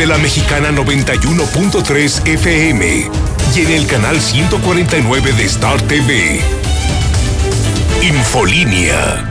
[0.00, 3.10] de la Mexicana 91.3 FM
[3.54, 6.40] y en el canal 149 de Star TV.
[8.00, 9.26] Infolínea.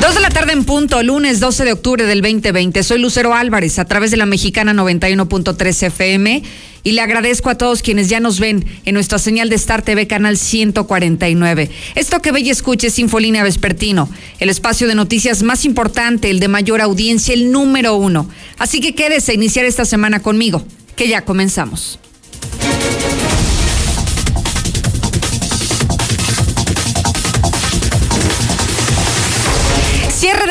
[0.00, 2.82] Dos de la tarde en punto, lunes 12 de octubre del 2020.
[2.82, 7.82] Soy Lucero Álvarez a través de la mexicana 91.3 FM y le agradezco a todos
[7.82, 11.70] quienes ya nos ven en nuestra señal de Star TV canal 149.
[11.94, 14.08] Esto que ve y escuche es Infolínea Vespertino,
[14.38, 18.28] el espacio de noticias más importante, el de mayor audiencia, el número uno.
[18.58, 20.64] Así que quédese a iniciar esta semana conmigo,
[20.96, 21.98] que ya comenzamos.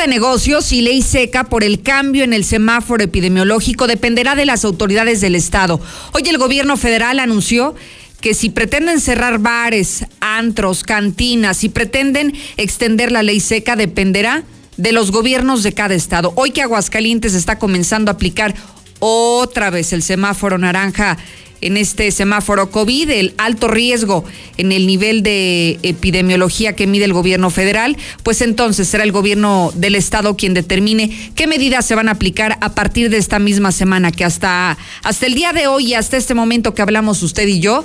[0.00, 4.64] De negocios y ley seca por el cambio en el semáforo epidemiológico dependerá de las
[4.64, 5.78] autoridades del Estado.
[6.12, 7.74] Hoy el gobierno federal anunció
[8.22, 14.44] que si pretenden cerrar bares, antros, cantinas, si pretenden extender la ley seca, dependerá
[14.78, 16.32] de los gobiernos de cada estado.
[16.34, 18.54] Hoy que Aguascalientes está comenzando a aplicar
[19.00, 21.18] otra vez el semáforo naranja
[21.60, 24.24] en este semáforo COVID, el alto riesgo
[24.56, 29.72] en el nivel de epidemiología que mide el gobierno federal, pues entonces será el gobierno
[29.74, 33.72] del estado quien determine qué medidas se van a aplicar a partir de esta misma
[33.72, 37.46] semana, que hasta, hasta el día de hoy y hasta este momento que hablamos usted
[37.46, 37.84] y yo,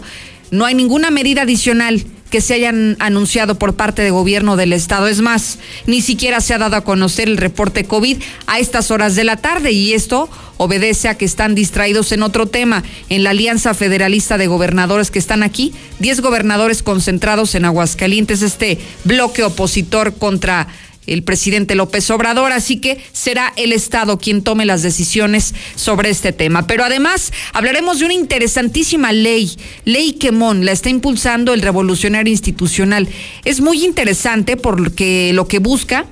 [0.51, 5.07] no hay ninguna medida adicional que se hayan anunciado por parte del gobierno del estado.
[5.07, 9.15] Es más, ni siquiera se ha dado a conocer el reporte COVID a estas horas
[9.15, 13.29] de la tarde y esto obedece a que están distraídos en otro tema, en la
[13.29, 20.15] Alianza Federalista de Gobernadores que están aquí, 10 gobernadores concentrados en Aguascalientes, este bloque opositor
[20.15, 20.67] contra
[21.07, 26.31] el presidente López Obrador, así que será el Estado quien tome las decisiones sobre este
[26.31, 26.67] tema.
[26.67, 33.07] Pero además hablaremos de una interesantísima ley, ley Quemón, la está impulsando el revolucionario institucional.
[33.43, 36.05] Es muy interesante porque lo que busca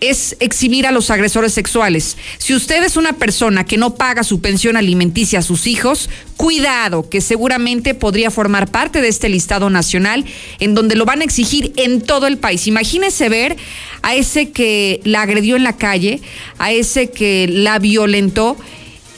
[0.00, 2.16] es exhibir a los agresores sexuales.
[2.38, 7.08] Si usted es una persona que no paga su pensión alimenticia a sus hijos, cuidado,
[7.08, 10.24] que seguramente podría formar parte de este listado nacional
[10.60, 12.66] en donde lo van a exigir en todo el país.
[12.66, 13.56] Imagínese ver
[14.02, 16.20] a ese que la agredió en la calle,
[16.58, 18.56] a ese que la violentó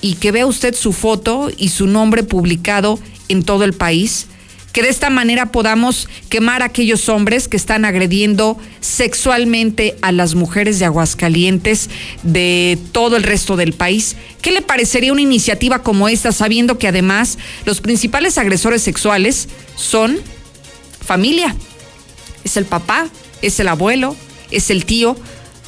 [0.00, 2.98] y que vea usted su foto y su nombre publicado
[3.28, 4.26] en todo el país
[4.72, 10.34] que de esta manera podamos quemar a aquellos hombres que están agrediendo sexualmente a las
[10.34, 11.90] mujeres de Aguascalientes,
[12.22, 14.16] de todo el resto del país.
[14.42, 20.18] ¿Qué le parecería una iniciativa como esta, sabiendo que además los principales agresores sexuales son
[21.04, 21.56] familia?
[22.44, 23.08] Es el papá,
[23.42, 24.16] es el abuelo,
[24.50, 25.16] es el tío.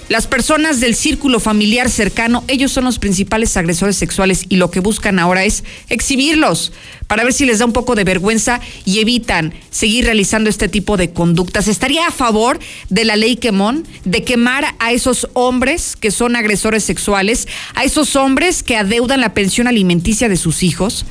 [0.08, 4.80] Las personas del círculo familiar cercano, ellos son los principales agresores sexuales y lo que
[4.80, 6.72] buscan ahora es exhibirlos
[7.06, 10.96] para ver si les da un poco de vergüenza y evitan seguir realizando este tipo
[10.96, 11.68] de conductas.
[11.68, 12.58] ¿Estaría a favor
[12.90, 18.16] de la ley Quemón de quemar a esos hombres que son agresores sexuales, a esos
[18.16, 21.06] hombres que adeudan la pensión alimenticia de sus hijos?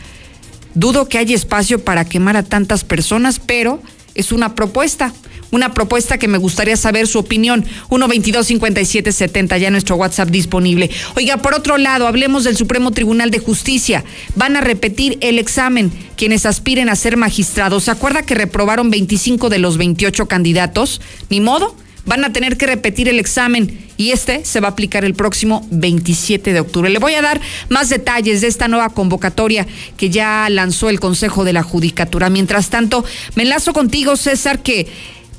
[0.76, 3.82] Dudo que haya espacio para quemar a tantas personas, pero
[4.16, 5.14] es una propuesta
[5.52, 7.66] una propuesta que me gustaría saber su opinión.
[7.90, 10.90] 122-5770, ya nuestro WhatsApp disponible.
[11.16, 14.04] Oiga, por otro lado, hablemos del Supremo Tribunal de Justicia.
[14.36, 17.86] Van a repetir el examen quienes aspiren a ser magistrados.
[17.86, 21.02] ¿Se acuerda que reprobaron 25 de los 28 candidatos?
[21.30, 21.76] Ni modo
[22.06, 25.68] van a tener que repetir el examen y este se va a aplicar el próximo
[25.72, 26.90] 27 de octubre.
[26.90, 27.40] Le voy a dar
[27.70, 32.30] más detalles de esta nueva convocatoria que ya lanzó el Consejo de la Judicatura.
[32.30, 34.88] Mientras tanto, me enlazo contigo, César, que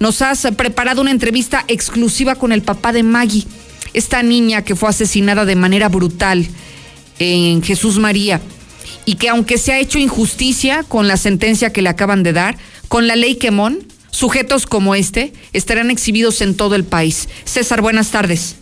[0.03, 3.45] nos has preparado una entrevista exclusiva con el papá de Maggie,
[3.95, 6.45] esta niña que fue asesinada de manera brutal
[7.21, 8.41] en Jesús María
[9.05, 12.57] y que aunque se ha hecho injusticia con la sentencia que le acaban de dar,
[12.89, 17.29] con la ley Quemón, sujetos como este estarán exhibidos en todo el país.
[17.45, 18.57] César, buenas tardes.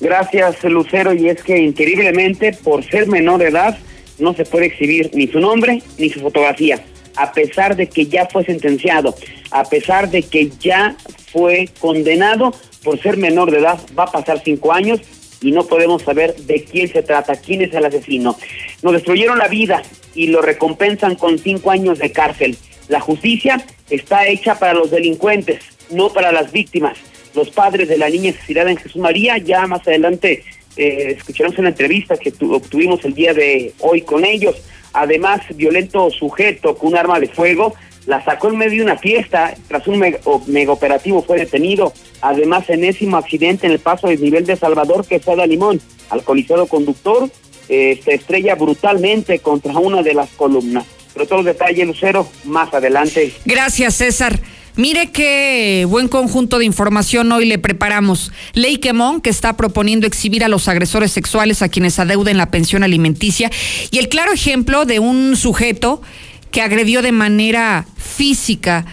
[0.00, 1.12] Gracias, Lucero.
[1.12, 3.78] Y es que increíblemente, por ser menor de edad,
[4.18, 6.82] no se puede exhibir ni su nombre ni su fotografía
[7.16, 9.14] a pesar de que ya fue sentenciado,
[9.50, 10.96] a pesar de que ya
[11.32, 12.54] fue condenado
[12.84, 15.00] por ser menor de edad, va a pasar cinco años
[15.40, 18.36] y no podemos saber de quién se trata, quién es el asesino.
[18.82, 19.82] Nos destruyeron la vida
[20.14, 22.56] y lo recompensan con cinco años de cárcel.
[22.88, 26.96] La justicia está hecha para los delincuentes, no para las víctimas.
[27.34, 30.42] Los padres de la niña asesinada en Jesús María, ya más adelante
[30.76, 34.56] eh, escucharemos una entrevista que obtuvimos el día de hoy con ellos
[34.96, 37.74] además violento sujeto con un arma de fuego,
[38.06, 43.16] la sacó en medio de una fiesta, tras un mega, operativo fue detenido, además enésimo
[43.16, 47.28] accidente en el paso del nivel de Salvador que fue de Limón, alcoholizado conductor,
[47.68, 50.84] se estrella brutalmente contra una de las columnas.
[51.12, 53.32] Pero todos los detalles, Lucero, más adelante.
[53.44, 54.38] Gracias, César.
[54.76, 58.30] Mire qué buen conjunto de información hoy le preparamos.
[58.52, 62.82] Ley Quemón, que está proponiendo exhibir a los agresores sexuales a quienes adeuden la pensión
[62.82, 63.50] alimenticia.
[63.90, 66.02] Y el claro ejemplo de un sujeto
[66.50, 68.84] que agredió de manera física,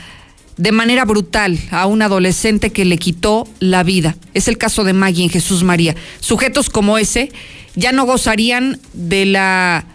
[0.56, 4.16] de manera brutal, a un adolescente que le quitó la vida.
[4.34, 5.96] Es el caso de Maggie en Jesús María.
[6.22, 7.30] Sujetos como ese
[7.76, 9.86] ya no gozarían de la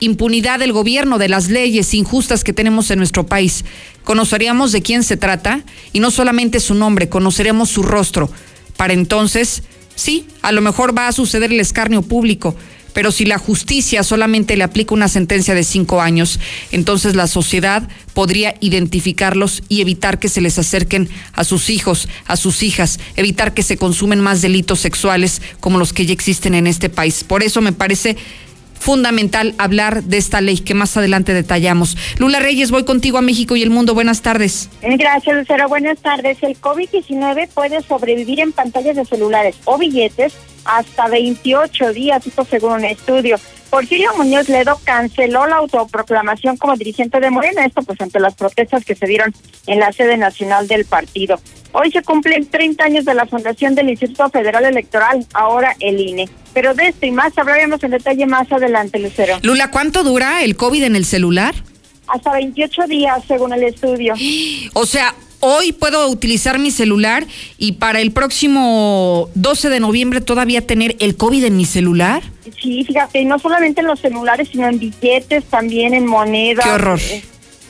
[0.00, 3.64] impunidad del gobierno, de las leyes injustas que tenemos en nuestro país.
[4.04, 5.62] Conoceríamos de quién se trata
[5.92, 8.30] y no solamente su nombre, conoceremos su rostro.
[8.76, 9.62] Para entonces,
[9.94, 12.54] sí, a lo mejor va a suceder el escarnio público,
[12.92, 16.40] pero si la justicia solamente le aplica una sentencia de cinco años,
[16.72, 22.38] entonces la sociedad podría identificarlos y evitar que se les acerquen a sus hijos, a
[22.38, 26.66] sus hijas, evitar que se consumen más delitos sexuales como los que ya existen en
[26.66, 27.22] este país.
[27.22, 28.16] Por eso me parece
[28.78, 31.96] fundamental hablar de esta ley que más adelante detallamos.
[32.18, 33.94] Lula Reyes, voy contigo a México y el mundo.
[33.94, 34.68] Buenas tardes.
[34.82, 35.68] Gracias, Lucero.
[35.68, 36.42] Buenas tardes.
[36.42, 40.34] El COVID-19 puede sobrevivir en pantallas de celulares o billetes
[40.66, 43.38] hasta 28 días, esto según un estudio.
[43.70, 48.84] Porfirio Muñoz Ledo canceló la autoproclamación como dirigente de Morena, esto pues ante las protestas
[48.84, 49.34] que se dieron
[49.66, 51.40] en la sede nacional del partido.
[51.72, 56.28] Hoy se cumplen 30 años de la fundación del Instituto Federal Electoral, ahora el INE.
[56.54, 59.38] Pero de esto y más hablaremos en detalle más adelante, Lucero.
[59.42, 61.54] Lula, ¿cuánto dura el COVID en el celular?
[62.06, 64.14] Hasta 28 días, según el estudio.
[64.72, 67.26] O sea, hoy puedo utilizar mi celular
[67.58, 72.22] y para el próximo 12 de noviembre todavía tener el COVID en mi celular.
[72.60, 76.64] Sí, fíjate, no solamente en los celulares, sino en billetes, también en monedas.
[76.64, 77.00] Qué horror.
[77.00, 77.22] Eh,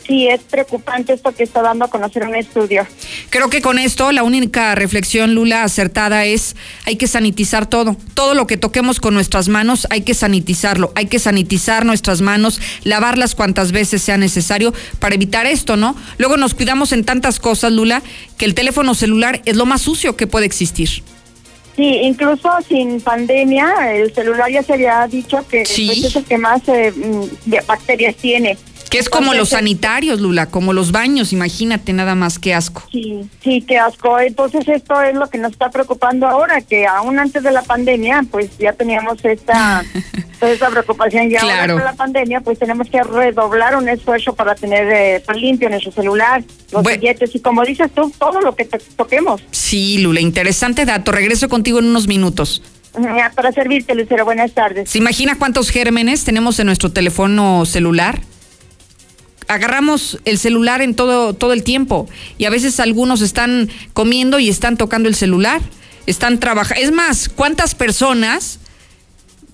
[0.07, 2.87] sí, es preocupante esto que está dando a conocer un estudio.
[3.31, 7.97] Creo que con esto la única reflexión, Lula, acertada es hay que sanitizar todo.
[8.15, 10.93] Todo lo que toquemos con nuestras manos hay que sanitizarlo.
[10.95, 15.97] Hay que sanitizar nuestras manos, lavarlas cuantas veces sea necesario para evitar esto, ¿no?
[16.19, 18.03] Luego nos cuidamos en tantas cosas, Lula,
[18.39, 21.03] que el teléfono celular es lo más sucio que puede existir.
[21.77, 25.87] Sí, incluso sin pandemia, el celular ya se había dicho que Sí.
[25.87, 28.57] pues, es el que más eh, mm, bacterias tiene.
[28.91, 32.85] Que es como los sanitarios, Lula, como los baños, imagínate nada más qué asco.
[32.93, 34.19] Sí, sí, qué asco.
[34.21, 38.25] Entonces esto es lo que nos está preocupando ahora, que aún antes de la pandemia,
[38.31, 39.85] pues ya teníamos esta,
[40.41, 41.27] toda esta preocupación.
[41.27, 41.49] Y Claro.
[41.49, 45.69] ahora con la pandemia, pues tenemos que redoblar un esfuerzo para tener eh, pues, limpio
[45.69, 47.01] nuestro celular, los Bueno.
[47.01, 49.43] billetes y como dices tú, todo lo que to- toquemos.
[49.51, 51.11] Sí, Lula, interesante dato.
[51.11, 52.63] Regreso contigo en unos minutos.
[52.99, 54.89] Ya, Para servirte, Lucero, buenas tardes.
[54.89, 58.21] ¿Se imagina cuántos gérmenes tenemos en nuestro teléfono celular?
[59.49, 64.49] Agarramos el celular en todo, todo el tiempo y a veces algunos están comiendo y
[64.49, 65.61] están tocando el celular,
[66.07, 66.83] están trabajando.
[66.83, 68.59] Es más, ¿cuántas personas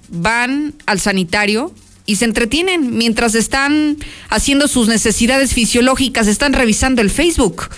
[0.08, 1.74] van al sanitario
[2.06, 3.98] y se entretienen mientras están
[4.28, 7.68] haciendo sus necesidades fisiológicas, están revisando el Facebook?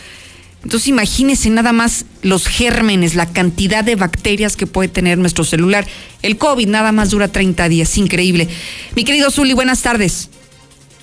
[0.64, 5.86] Entonces imagínense nada más los gérmenes, la cantidad de bacterias que puede tener nuestro celular.
[6.22, 8.48] El COVID nada más dura 30 días, increíble.
[8.96, 10.30] Mi querido Zuli, buenas tardes.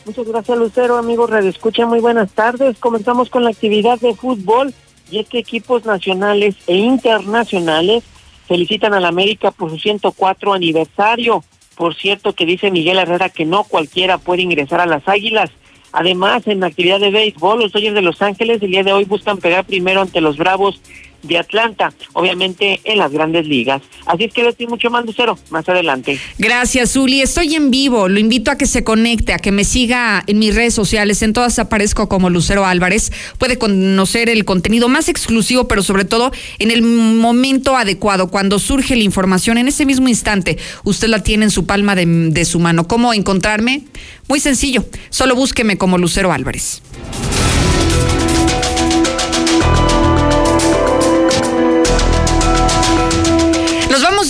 [0.03, 0.97] Muchas gracias, Lucero.
[0.97, 2.79] Amigos, Radio Escucha, muy buenas tardes.
[2.79, 4.73] Comenzamos con la actividad de fútbol
[5.11, 8.03] y es que equipos nacionales e internacionales
[8.47, 11.43] felicitan a la América por su 104 aniversario.
[11.75, 15.51] Por cierto, que dice Miguel Herrera que no cualquiera puede ingresar a las Águilas.
[15.91, 19.05] Además, en la actividad de béisbol, los Dodgers de Los Ángeles el día de hoy
[19.05, 20.81] buscan pegar primero ante los Bravos
[21.23, 23.81] de Atlanta, obviamente en las grandes ligas.
[24.05, 26.19] Así es que les doy mucho más, Lucero, más adelante.
[26.37, 27.21] Gracias, Zuli.
[27.21, 28.07] Estoy en vivo.
[28.07, 31.21] Lo invito a que se conecte, a que me siga en mis redes sociales.
[31.21, 33.11] En todas aparezco como Lucero Álvarez.
[33.37, 38.95] Puede conocer el contenido más exclusivo, pero sobre todo en el momento adecuado, cuando surge
[38.95, 42.59] la información, en ese mismo instante, usted la tiene en su palma de, de su
[42.59, 42.87] mano.
[42.87, 43.83] ¿Cómo encontrarme?
[44.27, 44.85] Muy sencillo.
[45.09, 46.81] Solo búsqueme como Lucero Álvarez.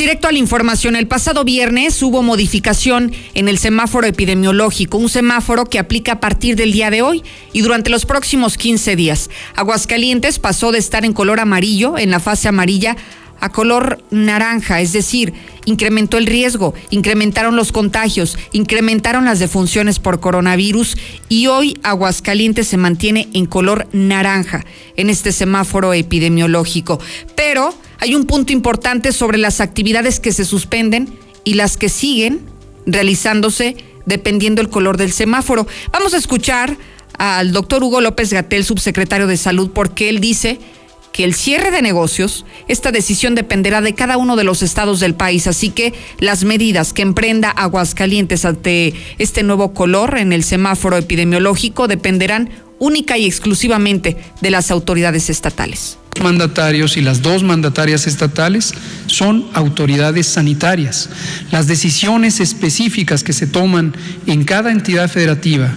[0.01, 0.96] Directo a la información.
[0.96, 6.55] El pasado viernes hubo modificación en el semáforo epidemiológico, un semáforo que aplica a partir
[6.55, 7.22] del día de hoy
[7.53, 9.29] y durante los próximos 15 días.
[9.55, 12.98] Aguascalientes pasó de estar en color amarillo, en la fase amarilla,
[13.39, 15.34] a color naranja, es decir,
[15.65, 20.98] incrementó el riesgo, incrementaron los contagios, incrementaron las defunciones por coronavirus
[21.29, 24.65] y hoy Aguascalientes se mantiene en color naranja
[24.96, 27.00] en este semáforo epidemiológico.
[27.36, 31.08] Pero hay un punto importante sobre las actividades que se suspenden
[31.43, 32.41] y las que siguen
[32.88, 33.77] realizándose
[34.08, 35.67] dependiendo el color del semáforo.
[35.91, 36.75] Vamos a escuchar
[37.20, 40.60] al doctor Hugo López Gatel, subsecretario de Salud, porque él dice
[41.13, 45.13] que el cierre de negocios, esta decisión dependerá de cada uno de los estados del
[45.13, 50.98] país, así que las medidas que emprenda Aguascalientes ante este nuevo color en el semáforo
[50.98, 56.00] epidemiológico dependerán única y exclusivamente de las autoridades estatales.
[56.20, 58.74] Mandatarios y las dos mandatarias estatales
[59.08, 61.10] son autoridades sanitarias.
[61.51, 63.94] Las decisiones específicas que se toman
[64.27, 65.74] en cada entidad federativa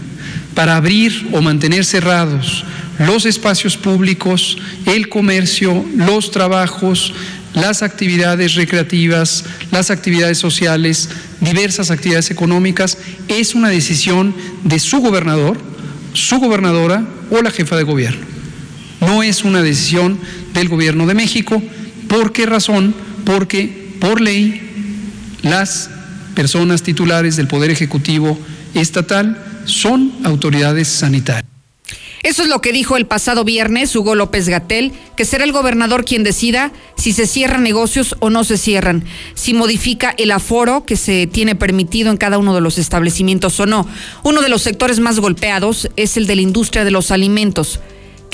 [0.55, 2.65] para abrir o mantener cerrados
[2.99, 7.13] los espacios públicos, el comercio, los trabajos,
[7.55, 11.09] las actividades recreativas, las actividades sociales,
[11.41, 12.99] diversas actividades económicas,
[13.29, 15.59] es una decisión de su gobernador,
[16.13, 18.34] su gobernadora o la jefa de gobierno.
[19.01, 20.19] No es una decisión
[20.53, 21.63] del gobierno de México.
[22.09, 22.95] ¿Por qué razón?
[23.25, 24.61] Porque por ley
[25.43, 25.91] las
[26.35, 28.39] personas titulares del Poder Ejecutivo
[28.75, 31.55] Estatal son autoridades sanitarias.
[32.25, 36.07] Eso es lo que dijo el pasado viernes Hugo López Gatel, que será el gobernador
[36.07, 40.97] quien decida si se cierran negocios o no se cierran, si modifica el aforo que
[40.97, 43.87] se tiene permitido en cada uno de los establecimientos o no.
[44.23, 47.81] Uno de los sectores más golpeados es el de la industria de los alimentos.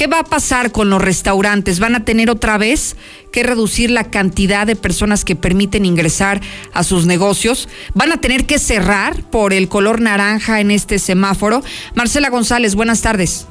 [0.00, 1.78] ¿Qué va a pasar con los restaurantes?
[1.78, 2.96] ¿Van a tener otra vez
[3.32, 6.40] que reducir la cantidad de personas que permiten ingresar
[6.72, 7.68] a sus negocios?
[7.92, 11.60] ¿Van a tener que cerrar por el color naranja en este semáforo?
[11.94, 13.46] Marcela González, buenas tardes.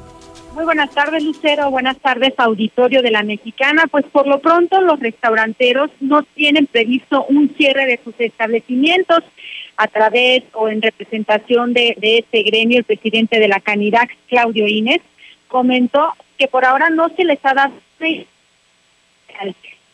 [0.56, 1.70] Muy buenas tardes, Lucero.
[1.70, 3.84] Buenas tardes, auditorio de la Mexicana.
[3.88, 9.20] Pues por lo pronto los restauranteros no tienen previsto un cierre de sus establecimientos
[9.76, 15.00] a través o en representación de, este gremio, el presidente de la Canirac, Claudio Inés,
[15.46, 17.74] comentó que por ahora no se les ha dado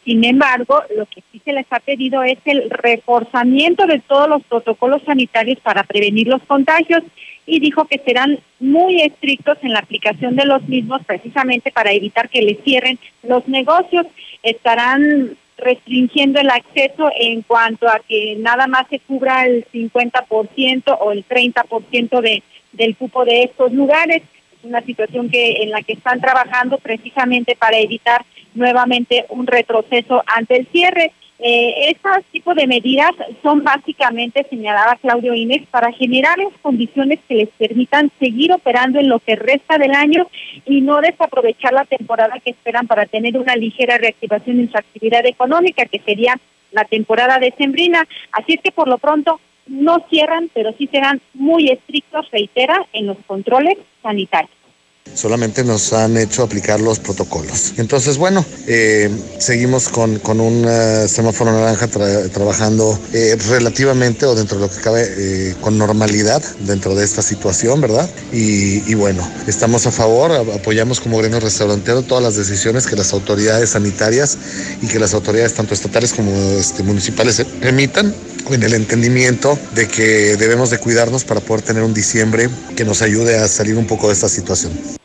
[0.04, 4.44] sin embargo, lo que sí se les ha pedido es el reforzamiento de todos los
[4.44, 7.02] protocolos sanitarios para prevenir los contagios
[7.44, 12.28] y dijo que serán muy estrictos en la aplicación de los mismos precisamente para evitar
[12.28, 14.06] que les cierren los negocios.
[14.44, 21.10] Estarán restringiendo el acceso en cuanto a que nada más se cubra el 50% o
[21.10, 24.22] el 30% de, del cupo de estos lugares.
[24.66, 30.56] Una situación que en la que están trabajando precisamente para evitar nuevamente un retroceso ante
[30.56, 31.12] el cierre.
[31.38, 33.10] Eh, estos tipos de medidas
[33.42, 39.08] son básicamente, señalaba Claudio Inés, para generar las condiciones que les permitan seguir operando en
[39.08, 40.26] lo que resta del año
[40.64, 45.26] y no desaprovechar la temporada que esperan para tener una ligera reactivación en su actividad
[45.26, 46.40] económica, que sería
[46.72, 48.08] la temporada decembrina.
[48.32, 53.06] Así es que por lo pronto no cierran, pero sí serán muy estrictos, reitera, en
[53.06, 54.55] los controles sanitarios
[55.14, 57.74] solamente nos han hecho aplicar los protocolos.
[57.76, 64.58] Entonces, bueno, eh, seguimos con, con un uh, semáforo naranja trabajando eh, relativamente o dentro
[64.58, 68.08] de lo que cabe eh, con normalidad dentro de esta situación, ¿verdad?
[68.32, 73.12] Y, y bueno, estamos a favor, apoyamos como gremio restaurantero todas las decisiones que las
[73.12, 74.36] autoridades sanitarias
[74.82, 78.14] y que las autoridades tanto estatales como este, municipales emitan
[78.50, 83.02] en el entendimiento de que debemos de cuidarnos para poder tener un diciembre que nos
[83.02, 84.95] ayude a salir un poco de esta situación.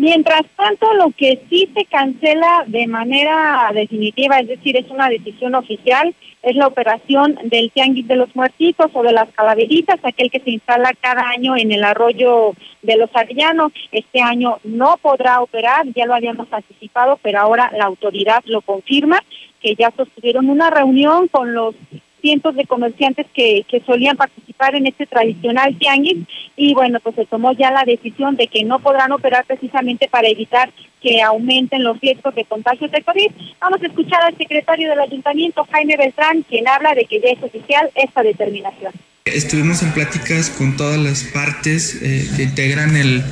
[0.00, 5.54] Mientras tanto, lo que sí se cancela de manera definitiva, es decir, es una decisión
[5.54, 10.40] oficial, es la operación del Tianguis de los Muertitos o de las Calaveritas, aquel que
[10.40, 13.72] se instala cada año en el arroyo de los Arellanos.
[13.92, 19.22] Este año no podrá operar, ya lo habíamos anticipado, pero ahora la autoridad lo confirma,
[19.60, 21.74] que ya sostuvieron una reunión con los
[22.20, 27.26] cientos de comerciantes que, que solían participar en este tradicional tianguis y bueno, pues se
[27.26, 31.98] tomó ya la decisión de que no podrán operar precisamente para evitar que aumenten los
[32.00, 33.30] riesgos de contagios de COVID.
[33.60, 37.42] Vamos a escuchar al secretario del ayuntamiento, Jaime Beltrán, quien habla de que ya es
[37.42, 38.92] oficial esta determinación.
[39.26, 43.22] Estuvimos en pláticas con todas las partes eh, que integran el,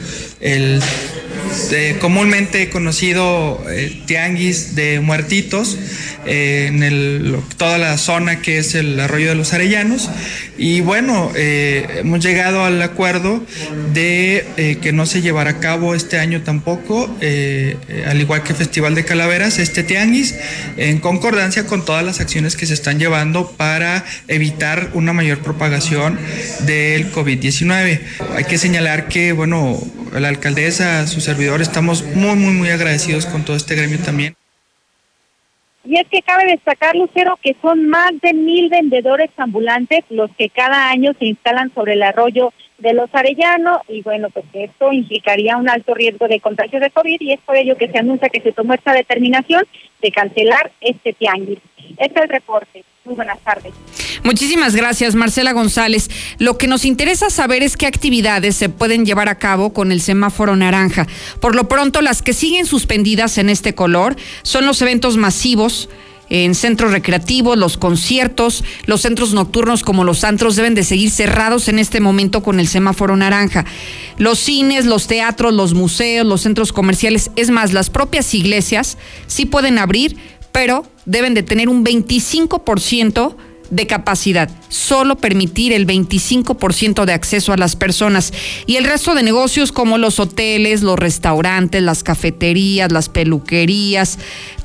[0.42, 5.78] eh, comúnmente conocido eh, tianguis de muertitos
[6.26, 10.10] en toda la zona que es el arroyo de los Arellanos.
[10.58, 13.42] Y bueno hemos llegado al acuerdo
[13.94, 17.08] de que no se llevará a cabo este año tampoco
[18.06, 20.34] al igual que Festival de Calaveras este tianguis
[20.76, 25.77] en concordancia con todas las acciones que se están llevando para evitar una mayor propagación
[25.78, 28.00] del COVID-19
[28.36, 29.78] hay que señalar que bueno
[30.12, 34.34] la alcaldesa, su servidor, estamos muy, muy, muy agradecidos con todo este gremio también.
[35.84, 40.50] Y es que cabe destacar, Lucero, que son más de mil vendedores ambulantes los que
[40.50, 45.56] cada año se instalan sobre el arroyo de los Arellano y bueno, pues esto implicaría
[45.56, 48.40] un alto riesgo de contagio de COVID y es por ello que se anuncia que
[48.40, 49.64] se tomó esta determinación
[50.02, 51.58] de cancelar este tianguis.
[51.96, 52.84] Este es el reporte.
[53.04, 53.72] Muy buenas tardes.
[54.22, 56.10] Muchísimas gracias, Marcela González.
[56.38, 60.00] Lo que nos interesa saber es qué actividades se pueden llevar a cabo con el
[60.00, 61.06] semáforo naranja.
[61.40, 65.88] Por lo pronto, las que siguen suspendidas en este color son los eventos masivos,
[66.30, 71.68] en centros recreativos, los conciertos, los centros nocturnos como los antros deben de seguir cerrados
[71.68, 73.64] en este momento con el semáforo naranja.
[74.18, 79.46] Los cines, los teatros, los museos, los centros comerciales, es más, las propias iglesias sí
[79.46, 80.16] pueden abrir,
[80.52, 83.36] pero deben de tener un 25%
[83.70, 88.32] de capacidad, solo permitir el 25% de acceso a las personas.
[88.66, 94.18] Y el resto de negocios como los hoteles, los restaurantes, las cafeterías, las peluquerías,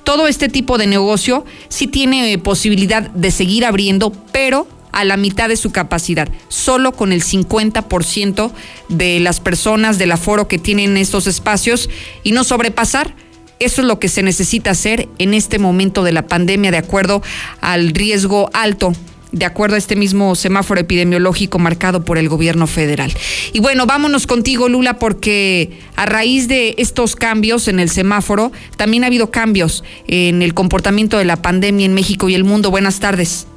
[0.04, 5.50] todo este tipo de negocio sí tiene posibilidad de seguir abriendo, pero a la mitad
[5.50, 8.52] de su capacidad, solo con el 50%
[8.90, 11.90] de las personas del aforo que tienen estos espacios
[12.22, 13.16] y no sobrepasar
[13.64, 17.22] eso es lo que se necesita hacer en este momento de la pandemia de acuerdo
[17.62, 18.94] al riesgo alto
[19.34, 23.12] de acuerdo a este mismo semáforo epidemiológico marcado por el gobierno federal.
[23.52, 29.04] Y bueno, vámonos contigo, Lula, porque a raíz de estos cambios en el semáforo, también
[29.04, 32.70] ha habido cambios en el comportamiento de la pandemia en México y el mundo.
[32.70, 33.48] Buenas tardes.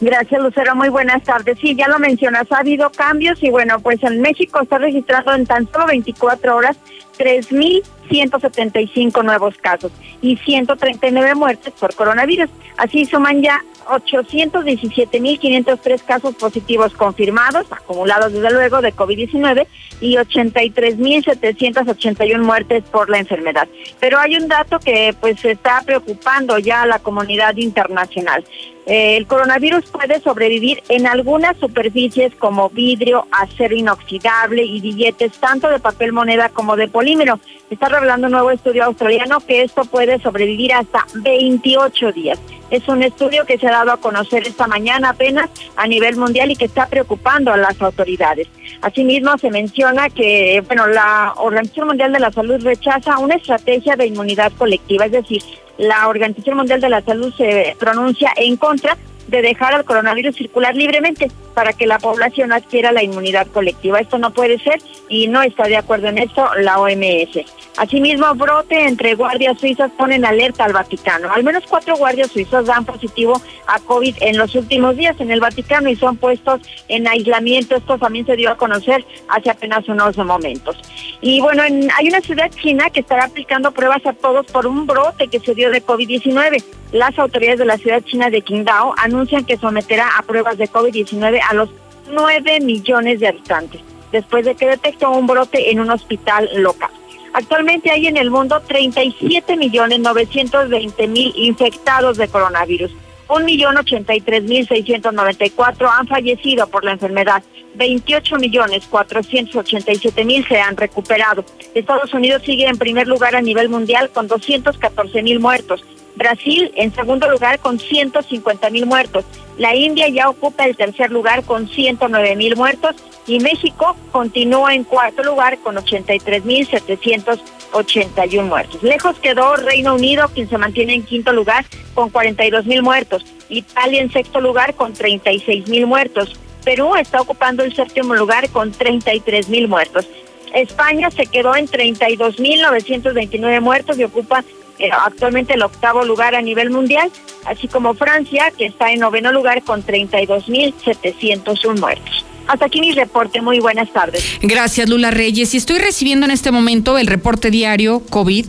[0.00, 0.76] Gracias, Lucero.
[0.76, 1.58] Muy buenas tardes.
[1.60, 5.44] Sí, ya lo mencionas, ha habido cambios y bueno, pues en México está registrado en
[5.44, 6.76] tan solo 24 horas
[7.18, 9.90] 3.175 nuevos casos
[10.22, 12.48] y 139 muertes por coronavirus.
[12.76, 19.66] Así suman ya 817.503 casos positivos confirmados, acumulados desde luego de COVID-19
[20.00, 23.68] y 83.781 muertes por la enfermedad.
[23.98, 28.44] Pero hay un dato que pues está preocupando ya a la comunidad internacional.
[28.86, 35.68] Eh, el coronavirus puede sobrevivir en algunas superficies como vidrio, acero inoxidable y billetes tanto
[35.68, 37.38] de papel moneda como de polímero.
[37.70, 42.38] Está revelando un nuevo estudio australiano que esto puede sobrevivir hasta 28 días.
[42.70, 46.50] Es un estudio que se ha dado a conocer esta mañana apenas a nivel mundial
[46.50, 48.48] y que está preocupando a las autoridades.
[48.80, 54.06] Asimismo, se menciona que, bueno, la Organización Mundial de la Salud rechaza una estrategia de
[54.06, 55.42] inmunidad colectiva, es decir,
[55.76, 58.96] la Organización Mundial de la Salud se pronuncia en contra
[59.28, 63.98] de dejar al coronavirus circular libremente para que la población adquiera la inmunidad colectiva.
[63.98, 67.44] Esto no puede ser y no está de acuerdo en esto la OMS.
[67.78, 71.32] Asimismo, brote entre guardias suizas ponen alerta al Vaticano.
[71.32, 75.40] Al menos cuatro guardias suizos dan positivo a COVID en los últimos días en el
[75.40, 77.74] Vaticano y son puestos en aislamiento.
[77.74, 80.76] Esto también se dio a conocer hace apenas unos momentos.
[81.20, 85.26] Y bueno, hay una ciudad china que estará aplicando pruebas a todos por un brote
[85.26, 86.62] que se dio de COVID-19.
[86.92, 91.38] Las autoridades de la ciudad china de Qingdao anuncian que someterá a pruebas de COVID-19
[91.48, 91.70] a los
[92.10, 93.80] 9 millones de habitantes,
[94.12, 96.90] después de que detectó un brote en un hospital local.
[97.32, 102.90] Actualmente hay en el mundo 37 millones 920 mil infectados de coronavirus.
[103.28, 107.42] Un millón ochenta y tres mil seiscientos noventa y cuatro han fallecido por la enfermedad.
[107.74, 111.44] 28 millones 487 mil se han recuperado.
[111.74, 115.84] Estados Unidos sigue en primer lugar a nivel mundial con 214 mil muertos.
[116.18, 119.24] Brasil en segundo lugar con 150 mil muertos.
[119.56, 124.84] La India ya ocupa el tercer lugar con 109 mil muertos y México continúa en
[124.84, 128.82] cuarto lugar con 83 mil 781 muertos.
[128.82, 133.24] Lejos quedó Reino Unido, quien se mantiene en quinto lugar con 42 mil muertos.
[133.48, 136.38] Italia en sexto lugar con 36 mil muertos.
[136.64, 140.06] Perú está ocupando el séptimo lugar con 33 mil muertos.
[140.54, 144.44] España se quedó en 32.929 muertos y ocupa
[144.78, 147.10] eh, actualmente el octavo lugar a nivel mundial,
[147.46, 152.24] así como Francia, que está en noveno lugar con 32.701 muertos.
[152.46, 153.42] Hasta aquí mi reporte.
[153.42, 154.24] Muy buenas tardes.
[154.40, 155.54] Gracias, Lula Reyes.
[155.54, 158.46] Y estoy recibiendo en este momento el reporte diario COVID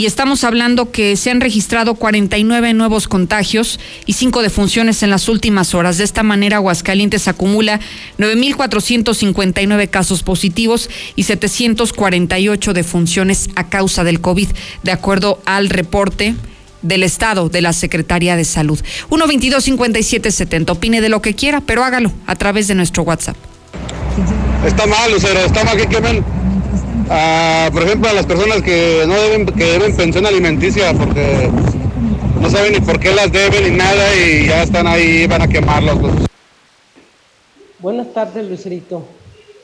[0.00, 5.28] y estamos hablando que se han registrado 49 nuevos contagios y 5 defunciones en las
[5.28, 5.98] últimas horas.
[5.98, 7.80] De esta manera, Aguascalientes acumula
[8.16, 14.48] 9.459 casos positivos y 748 defunciones a causa del COVID,
[14.82, 16.34] de acuerdo al reporte
[16.80, 18.80] del Estado de la Secretaría de Salud.
[19.10, 20.70] 122-5770.
[20.70, 23.36] Opine de lo que quiera, pero hágalo a través de nuestro WhatsApp.
[24.64, 26.39] Está mal, Lucero, está mal que quemen
[27.72, 31.50] por ejemplo, a las personas que no deben, que deben pensión alimenticia porque
[32.40, 35.48] no saben ni por qué las deben ni nada y ya están ahí, van a
[35.48, 35.98] quemarlos.
[35.98, 36.12] Pues.
[37.80, 39.04] Buenas tardes, Lucerito.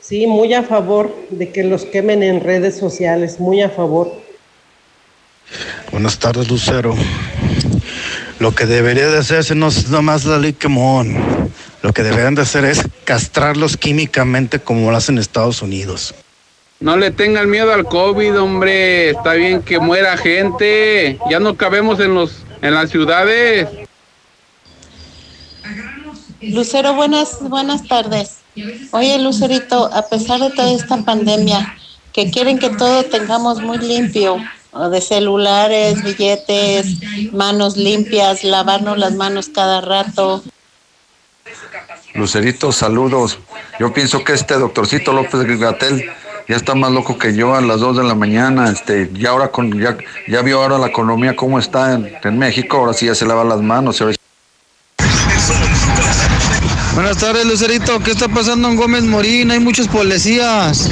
[0.01, 4.11] Sí, muy a favor de que los quemen en redes sociales, muy a favor.
[5.91, 6.95] Buenas tardes, Lucero.
[8.39, 11.17] Lo que debería de hacerse no es nomás la ley quemón.
[11.81, 16.13] Lo que deberían de hacer es castrarlos químicamente como lo hacen en Estados Unidos.
[16.79, 19.09] No le tengan miedo al COVID, hombre.
[19.11, 21.17] Está bien que muera gente.
[21.29, 23.67] Ya no cabemos en los en las ciudades.
[26.41, 28.37] Lucero, buenas buenas tardes.
[28.91, 31.75] Oye, Lucerito, a pesar de toda esta pandemia,
[32.13, 34.37] que quieren que todo tengamos muy limpio,
[34.91, 40.43] de celulares, billetes, manos limpias, lavarnos las manos cada rato.
[42.13, 43.39] Lucerito, saludos.
[43.79, 46.09] Yo pienso que este doctorcito López Gatel
[46.47, 48.71] ya está más loco que yo a las 2 de la mañana.
[48.71, 52.77] Este, ya ahora con, ya, ya vio ahora la economía cómo está en, en México,
[52.77, 54.01] ahora sí ya se lava las manos.
[56.93, 57.99] Buenas tardes, Lucerito.
[57.99, 59.51] ¿Qué está pasando en Gómez Morín?
[59.51, 60.89] Hay muchos policías.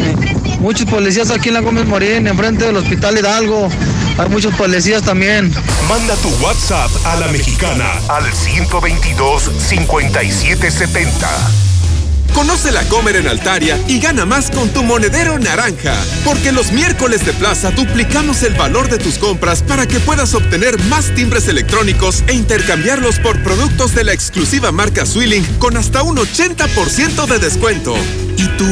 [0.60, 3.70] Muchos policías aquí en la Gómez Morín, enfrente del Hospital Hidalgo.
[4.18, 5.52] Hay muchos policías también.
[5.90, 11.65] Manda tu WhatsApp a la mexicana al 122 5770.
[12.36, 15.96] Conoce la Comer en Altaria y gana más con tu monedero naranja.
[16.26, 20.78] Porque los miércoles de plaza duplicamos el valor de tus compras para que puedas obtener
[20.84, 26.18] más timbres electrónicos e intercambiarlos por productos de la exclusiva marca Swilling con hasta un
[26.18, 27.96] 80% de descuento.
[28.38, 28.68] ¿Y tú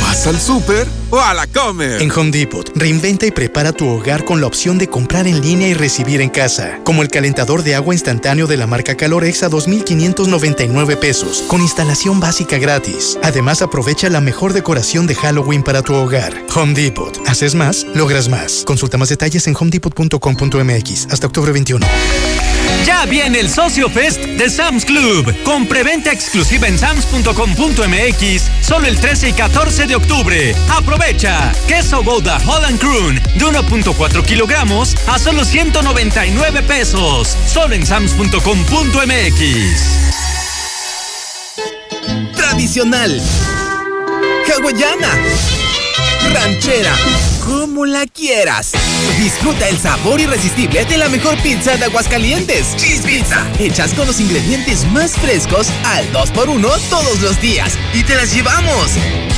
[0.00, 2.00] vas al súper o a la Comer?
[2.00, 5.68] En Home Depot, reinventa y prepara tu hogar con la opción de comprar en línea
[5.68, 6.78] y recibir en casa.
[6.84, 12.20] Como el calentador de agua instantáneo de la marca Calorex a 2,599 pesos, con instalación
[12.20, 13.18] básica gratis.
[13.22, 16.32] Además, aprovecha la mejor decoración de Halloween para tu hogar.
[16.54, 17.18] Home Depot.
[17.26, 18.62] Haces más, logras más.
[18.64, 21.86] Consulta más detalles en homedepot.com.mx hasta octubre 21.
[22.84, 28.98] Ya viene el Socio Fest de Sam's Club, con preventa exclusiva en sams.com.mx, solo el
[29.08, 30.54] 13 y 14 de octubre.
[30.68, 31.50] Aprovecha.
[31.66, 38.36] Queso Gouda Holland Croon de 1.4 kilogramos a solo 199 pesos, solo en sams.com.mx.
[42.36, 43.22] Tradicional.
[44.46, 45.18] Hawaiana.
[46.30, 47.37] Ranchera.
[47.48, 48.72] Como la quieras.
[49.18, 52.76] Disfruta el sabor irresistible de la mejor pizza de Aguascalientes.
[52.76, 53.42] Cheese Pizza.
[53.58, 57.72] Hechas con los ingredientes más frescos al 2x1 todos los días.
[57.94, 58.90] Y te las llevamos.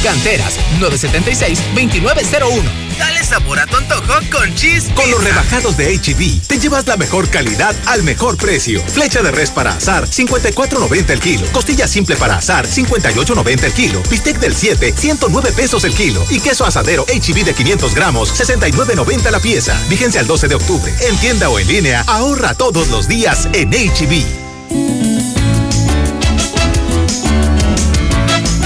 [0.02, 2.89] Canteras 976-2901.
[3.00, 4.94] Dale sabor a tu antojo con Cheese Pizza.
[4.94, 8.82] Con los rebajados de HB, te llevas la mejor calidad al mejor precio.
[8.86, 11.46] Flecha de res para asar, 54.90 el kilo.
[11.52, 14.02] Costilla simple para asar, 58.90 el kilo.
[14.10, 16.24] Bistec del 7, 109 pesos el kilo.
[16.28, 19.80] Y queso asadero HB de 500 gramos, 69.90 la pieza.
[19.88, 20.94] Vigencia al 12 de octubre.
[21.00, 24.49] En tienda o en línea, ahorra todos los días en HB.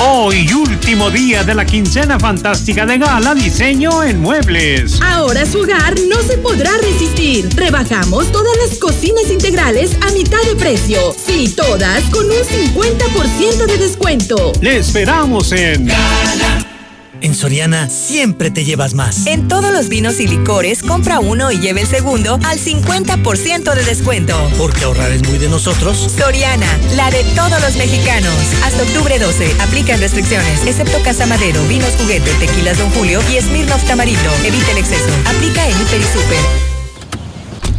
[0.00, 5.00] Hoy, último día de la quincena fantástica de Gala Diseño en Muebles.
[5.00, 7.48] Ahora su hogar no se podrá resistir.
[7.54, 10.98] Rebajamos todas las cocinas integrales a mitad de precio.
[11.24, 14.52] Sí, todas con un 50% de descuento.
[14.60, 16.73] Le esperamos en Gala.
[17.24, 19.26] En Soriana siempre te llevas más.
[19.26, 23.82] En todos los vinos y licores, compra uno y lleve el segundo al 50% de
[23.82, 24.36] descuento.
[24.58, 26.12] Porque ahorrar es muy de nosotros.
[26.18, 28.34] Soriana, la de todos los mexicanos.
[28.62, 33.84] Hasta octubre 12, aplican restricciones, excepto Casa Madero, Vinos Juguete, Tequilas Don Julio y Smirnoff
[33.84, 34.30] Tamarindo.
[34.44, 35.08] Evita el exceso.
[35.24, 36.73] Aplica en Hiper y Super.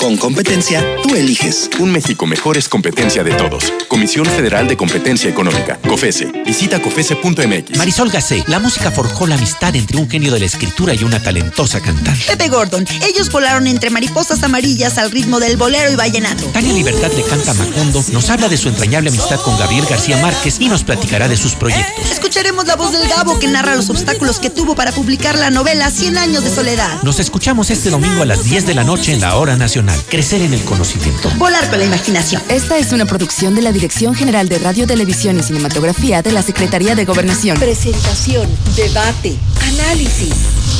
[0.00, 1.68] Con competencia, tú eliges.
[1.78, 3.70] Un México mejor es competencia de todos.
[3.86, 6.32] Comisión Federal de Competencia Económica, COFESE.
[6.46, 7.76] Visita COFESE.mx.
[7.76, 11.22] Marisol Gacé, la música forjó la amistad entre un genio de la escritura y una
[11.22, 12.24] talentosa cantante.
[12.26, 16.46] Pepe Gordon, ellos volaron entre mariposas amarillas al ritmo del bolero y vallenato.
[16.46, 20.16] Tania Libertad le canta a Macondo, nos habla de su entrañable amistad con Gabriel García
[20.16, 22.10] Márquez y nos platicará de sus proyectos.
[22.10, 25.90] Escucharemos la voz del Gabo que narra los obstáculos que tuvo para publicar la novela
[25.90, 27.02] 100 años de soledad.
[27.02, 29.89] Nos escuchamos este domingo a las 10 de la noche en la Hora Nacional.
[30.08, 31.30] Crecer en el conocimiento.
[31.36, 32.42] Volar con la imaginación.
[32.48, 36.42] Esta es una producción de la Dirección General de Radio, Televisión y Cinematografía de la
[36.42, 37.58] Secretaría de Gobernación.
[37.58, 40.79] Presentación, debate, análisis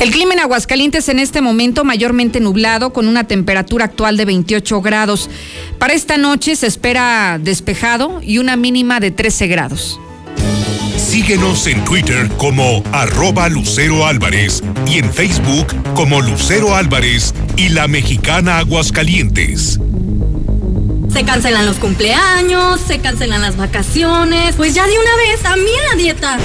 [0.00, 4.80] El clima en Aguascalientes en este momento mayormente nublado con una temperatura actual de 28
[4.80, 5.28] grados.
[5.78, 10.00] Para esta noche se espera despejado y una mínima de 13 grados.
[10.96, 17.86] Síguenos en Twitter como arroba Lucero Álvarez y en Facebook como Lucero Álvarez y la
[17.86, 19.78] mexicana Aguascalientes.
[21.12, 24.54] Se cancelan los cumpleaños, se cancelan las vacaciones.
[24.56, 26.38] Pues ya de una vez, también la dieta.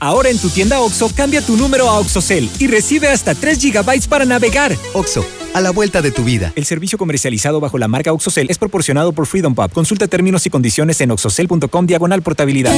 [0.00, 4.08] Ahora en tu tienda OXO, cambia tu número a OXOCEL y recibe hasta 3 GB
[4.08, 4.76] para navegar.
[4.92, 6.52] OXO, a la vuelta de tu vida.
[6.54, 9.72] El servicio comercializado bajo la marca OXOCEL es proporcionado por Freedom Pub.
[9.72, 12.72] Consulta términos y condiciones en oxocel.com diagonal portabilidad.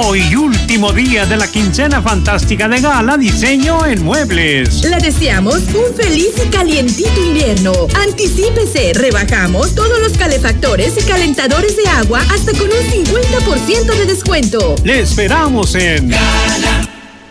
[0.00, 4.84] Hoy, último día de la quincena fantástica de Gala Diseño en Muebles.
[4.84, 7.72] Le deseamos un feliz y calientito invierno.
[8.00, 14.76] Anticípese, rebajamos todos los calefactores y calentadores de agua hasta con un 50% de descuento.
[14.84, 16.88] Le esperamos en Gala.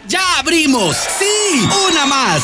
[0.10, 0.98] ¡Ya abrimos!
[1.18, 1.70] ¡Sí!
[1.90, 2.44] ¡Una más!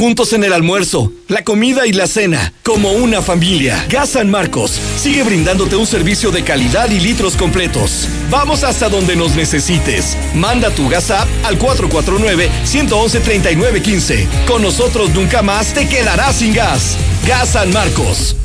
[0.00, 3.84] Juntos en el almuerzo, la comida y la cena, como una familia.
[3.90, 8.08] Gas San Marcos sigue brindándote un servicio de calidad y litros completos.
[8.30, 10.16] Vamos hasta donde nos necesites.
[10.34, 14.26] Manda tu gas app al 449-111-3915.
[14.46, 16.96] Con nosotros nunca más te quedarás sin gas.
[17.26, 18.36] Gas San Marcos.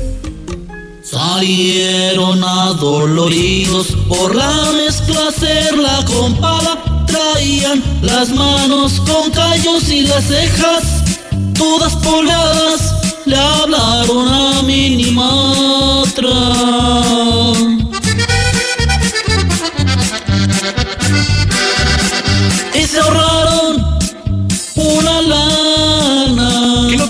[1.02, 7.06] Salieron adoloridos por la mezcla hacerla con pala.
[7.06, 10.95] Traían las manos con callos y las cejas
[11.58, 12.94] todas pobladas.
[13.24, 16.32] Le hablaron a Minimatra.
[17.68, 17.75] Y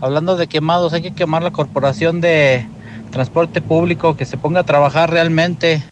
[0.00, 2.66] Hablando de quemados, hay que quemar la corporación de
[3.10, 5.82] transporte público, que se ponga a trabajar realmente.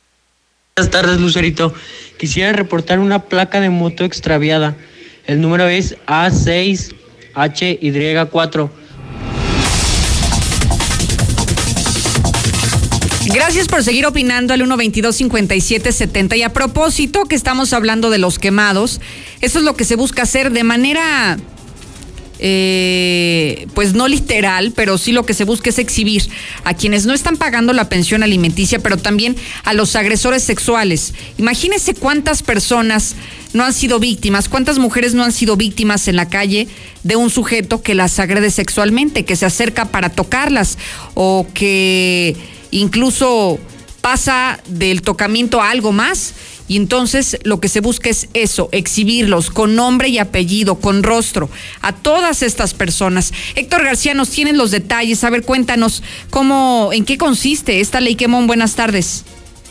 [0.81, 1.75] Buenas tardes, Lucerito.
[2.19, 4.79] Quisiera reportar una placa de moto extraviada.
[5.27, 8.71] El número es A6HY4.
[13.27, 16.39] Gracias por seguir opinando al 122-5770.
[16.39, 19.03] Y a propósito que estamos hablando de los quemados,
[19.43, 21.37] eso es lo que se busca hacer de manera
[22.43, 26.27] eh, pues no literal, pero sí lo que se busca es exhibir
[26.65, 31.13] a quienes no están pagando la pensión alimenticia, pero también a los agresores sexuales.
[31.37, 33.15] Imagínense cuántas personas
[33.53, 36.67] no han sido víctimas, cuántas mujeres no han sido víctimas en la calle
[37.03, 40.79] de un sujeto que las agrede sexualmente, que se acerca para tocarlas
[41.13, 42.37] o que
[42.71, 43.59] incluso
[44.01, 46.33] pasa del tocamiento a algo más
[46.71, 51.51] y entonces lo que se busca es eso, exhibirlos con nombre y apellido, con rostro,
[51.83, 53.33] a todas estas personas.
[53.57, 55.25] Héctor García nos tiene los detalles.
[55.25, 58.47] A ver, cuéntanos cómo, en qué consiste esta ley Quemón.
[58.47, 59.25] Buenas tardes.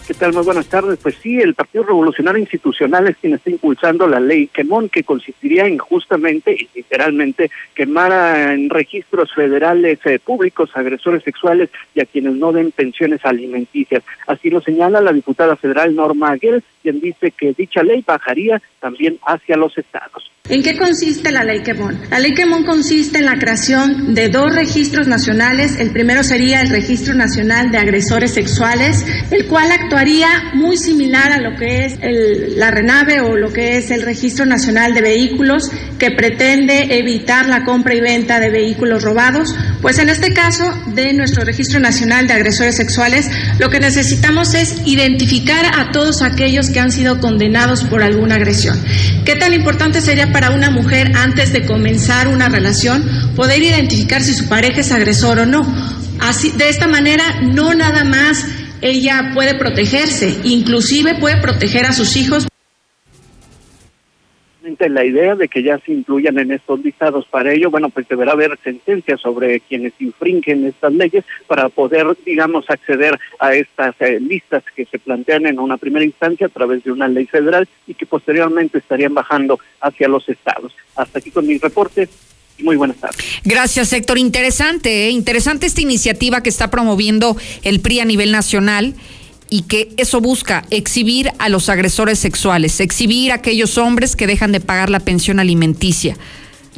[0.09, 0.33] ¿Qué tal?
[0.33, 0.97] Muy buenas tardes.
[0.97, 5.67] Pues sí, el Partido Revolucionario Institucional es quien está impulsando la ley Quemón, que consistiría
[5.67, 8.11] en justamente y literalmente quemar
[8.49, 14.01] en registros federales eh, públicos agresores sexuales y a quienes no den pensiones alimenticias.
[14.25, 19.19] Así lo señala la diputada federal Norma Aguel, quien dice que dicha ley bajaría también
[19.27, 20.31] hacia los estados.
[20.49, 21.99] ¿En qué consiste la ley Quemón?
[22.09, 25.75] La ley Quemón consiste en la creación de dos registros nacionales.
[25.77, 31.39] El primero sería el Registro Nacional de Agresores Sexuales, el cual actuaría muy similar a
[31.39, 35.69] lo que es el, la RENAVE o lo que es el Registro Nacional de Vehículos,
[35.99, 39.55] que pretende evitar la compra y venta de vehículos robados.
[39.83, 44.81] Pues en este caso de nuestro Registro Nacional de Agresores Sexuales, lo que necesitamos es
[44.85, 48.81] identificar a todos aquellos que han sido condenados por alguna agresión.
[49.25, 53.03] ¿Qué tan importante sería para una mujer antes de comenzar una relación
[53.35, 55.61] poder identificar si su pareja es agresor o no?
[56.19, 58.45] Así, de esta manera, no nada más
[58.81, 62.47] ella puede protegerse, inclusive puede proteger a sus hijos
[64.77, 67.25] la idea de que ya se incluyan en estos listados.
[67.25, 72.69] Para ello, bueno, pues deberá haber sentencias sobre quienes infringen estas leyes para poder, digamos,
[72.69, 76.91] acceder a estas eh, listas que se plantean en una primera instancia a través de
[76.91, 80.73] una ley federal y que posteriormente estarían bajando hacia los estados.
[80.95, 82.07] Hasta aquí con mi reporte.
[82.59, 83.17] Muy buenas tardes.
[83.45, 84.17] Gracias, Héctor.
[84.17, 85.11] Interesante, ¿eh?
[85.11, 88.95] interesante esta iniciativa que está promoviendo el PRI a nivel nacional
[89.49, 94.51] y que eso busca exhibir a los agresores sexuales, exhibir a aquellos hombres que dejan
[94.51, 96.17] de pagar la pensión alimenticia,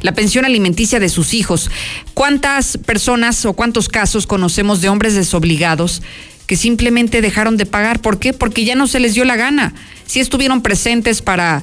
[0.00, 1.70] la pensión alimenticia de sus hijos.
[2.14, 6.02] ¿Cuántas personas o cuántos casos conocemos de hombres desobligados
[6.46, 8.00] que simplemente dejaron de pagar?
[8.00, 8.32] ¿Por qué?
[8.32, 9.74] Porque ya no se les dio la gana.
[10.06, 11.62] Si estuvieron presentes para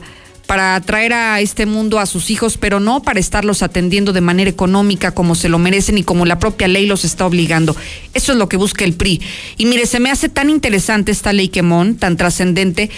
[0.49, 4.49] para traer a este mundo a sus hijos, pero no para estarlos atendiendo de manera
[4.49, 7.75] económica como se lo merecen y como la propia ley los está obligando.
[8.15, 9.21] Eso es lo que busca el PRI.
[9.57, 12.89] Y mire, se me hace tan interesante esta ley Quemón, tan trascendente,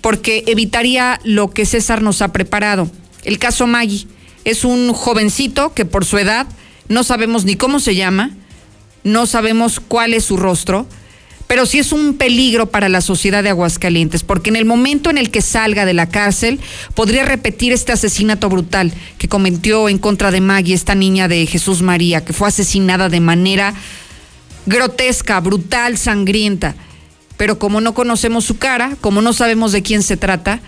[0.00, 2.88] porque evitaría lo que César nos ha preparado.
[3.24, 4.06] El caso Maggie
[4.44, 6.46] es un jovencito que por su edad
[6.86, 8.30] no sabemos ni cómo se llama,
[9.02, 10.86] no sabemos cuál es su rostro,
[11.46, 15.18] pero sí es un peligro para la sociedad de Aguascalientes, porque en el momento en
[15.18, 16.60] el que salga de la cárcel
[16.94, 21.82] podría repetir este asesinato brutal que cometió en contra de Maggie, esta niña de Jesús
[21.82, 23.74] María, que fue asesinada de manera
[24.66, 26.74] grotesca, brutal, sangrienta.
[27.36, 30.60] Pero como no conocemos su cara, como no sabemos de quién se trata,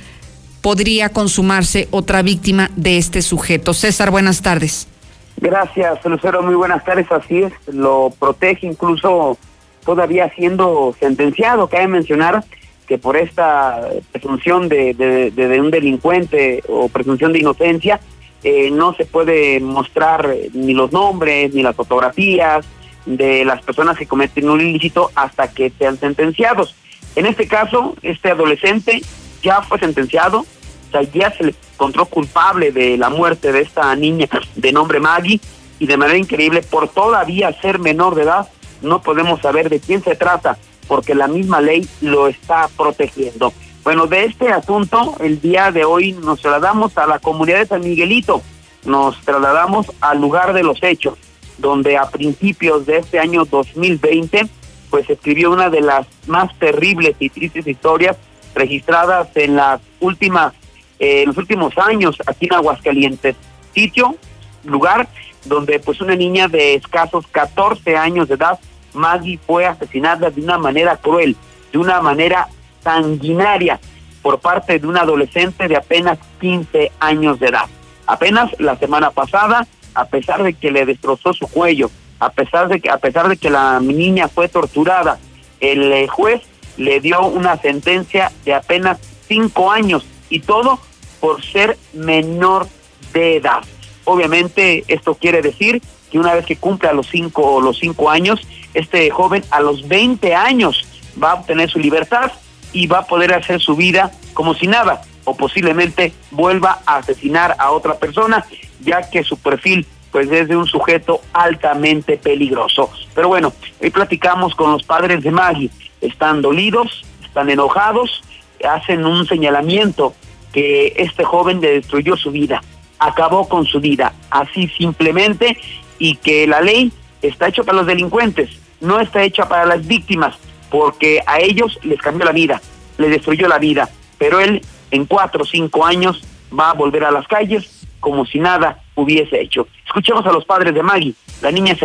[0.61, 3.75] podría consumarse otra víctima de este sujeto.
[3.75, 4.89] César, buenas tardes.
[5.37, 6.43] Gracias, Lucero.
[6.43, 7.11] Muy buenas tardes.
[7.13, 9.39] Así es, lo protege incluso
[9.85, 11.69] todavía siendo sentenciado.
[11.69, 12.45] Cabe mencionar
[12.87, 13.81] que por esta
[14.13, 18.01] presunción de, un delincuente o presunción de inocencia,
[18.43, 22.67] eh, no se puede mostrar ni los nombres ni las fotografías
[23.07, 26.75] de las personas que cometen un ilícito hasta que sean sentenciados.
[27.17, 29.03] En este caso, este adolescente
[29.43, 33.95] ya fue sentenciado, o sea, ya se le encontró culpable de la muerte de esta
[33.95, 35.41] niña de nombre Maggie
[35.79, 38.49] y de manera increíble, por todavía ser menor de edad,
[38.85, 43.53] no podemos saber de quién se trata, porque la misma ley lo está protegiendo.
[43.83, 47.81] Bueno, de este asunto, el día de hoy nos trasladamos a la comunidad de San
[47.83, 48.43] Miguelito,
[48.85, 51.19] nos trasladamos al lugar de los hechos,
[51.59, 54.47] donde a principios de este año 2020,
[54.91, 58.17] pues escribió una de las más terribles y tristes historias
[58.55, 60.55] registradas en las últimas,
[60.99, 63.37] eh, los últimos años aquí en Aguascalientes.
[63.75, 64.17] Sitio,
[64.65, 65.09] lugar
[65.45, 68.59] donde pues una niña de escasos 14 años de edad,
[68.95, 71.37] Maggie, fue asesinada de una manera cruel,
[71.73, 72.49] de una manera
[72.83, 73.81] sanguinaria
[74.23, 77.67] por parte de un adolescente de apenas 15 años de edad.
[78.07, 81.91] Apenas la semana pasada, a pesar de que le destrozó su cuello,
[82.21, 85.19] a pesar de que a pesar de que la niña fue torturada,
[85.61, 86.43] el eh, juez
[86.77, 90.79] le dio una sentencia de apenas cinco años y todo
[91.21, 92.67] por ser menor
[93.13, 93.63] de edad.
[94.05, 95.81] Obviamente esto quiere decir
[96.15, 98.39] que una vez que cumple a los cinco los cinco años,
[98.73, 100.87] este joven a los 20 años
[101.21, 102.31] va a obtener su libertad
[102.73, 107.57] y va a poder hacer su vida como si nada o posiblemente vuelva a asesinar
[107.59, 108.47] a otra persona,
[108.81, 112.93] ya que su perfil pues es de un sujeto altamente peligroso.
[113.13, 113.53] Pero bueno,
[113.83, 118.23] hoy platicamos con los padres de Maggie están dolidos, están enojados,
[118.65, 120.15] hacen un señalamiento
[120.53, 122.63] que este joven le destruyó su vida,
[123.01, 125.59] acabó con su vida, así simplemente,
[125.99, 126.93] y que la ley
[127.23, 130.37] está hecha para los delincuentes, no está hecha para las víctimas,
[130.71, 132.61] porque a ellos les cambió la vida,
[132.99, 133.89] les destruyó la vida,
[134.19, 136.23] pero él en cuatro o cinco años
[136.57, 139.67] va a volver a las calles como si nada hubiese hecho.
[139.87, 141.77] Escuchemos a los padres de Maggie, la niña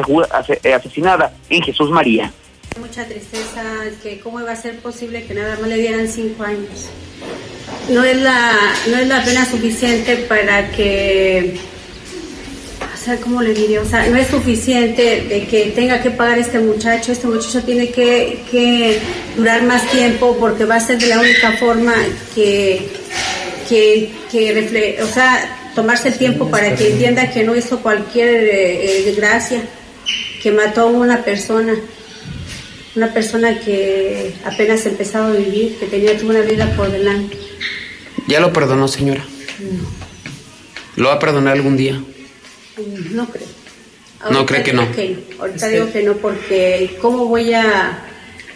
[0.71, 2.31] asesinada en Jesús María.
[2.79, 3.63] Mucha tristeza
[4.03, 6.89] que cómo iba a ser posible que nada más le dieran cinco años.
[7.89, 8.53] No es la,
[8.89, 11.57] no es la pena suficiente para que,
[12.99, 13.81] sea, ¿cómo le diría?
[13.81, 17.11] O sea, no es suficiente de que tenga que pagar este muchacho.
[17.11, 18.99] Este muchacho tiene que, que
[19.37, 21.93] durar más tiempo porque va a ser de la única forma
[22.35, 22.89] que,
[23.67, 29.03] que, que o sea, tomarse el tiempo para que entienda que no hizo cualquier eh,
[29.05, 29.61] desgracia,
[30.43, 31.75] que mató a una persona
[32.95, 37.37] una persona que apenas empezaba a vivir, que tenía toda una vida por delante.
[38.27, 39.23] ¿Ya lo perdonó, señora?
[39.59, 39.87] No.
[40.95, 42.01] ¿Lo va a perdonar algún día?
[43.11, 43.47] No creo.
[44.31, 44.87] no cree que no.
[45.39, 48.05] Ahorita digo que no porque ¿cómo voy a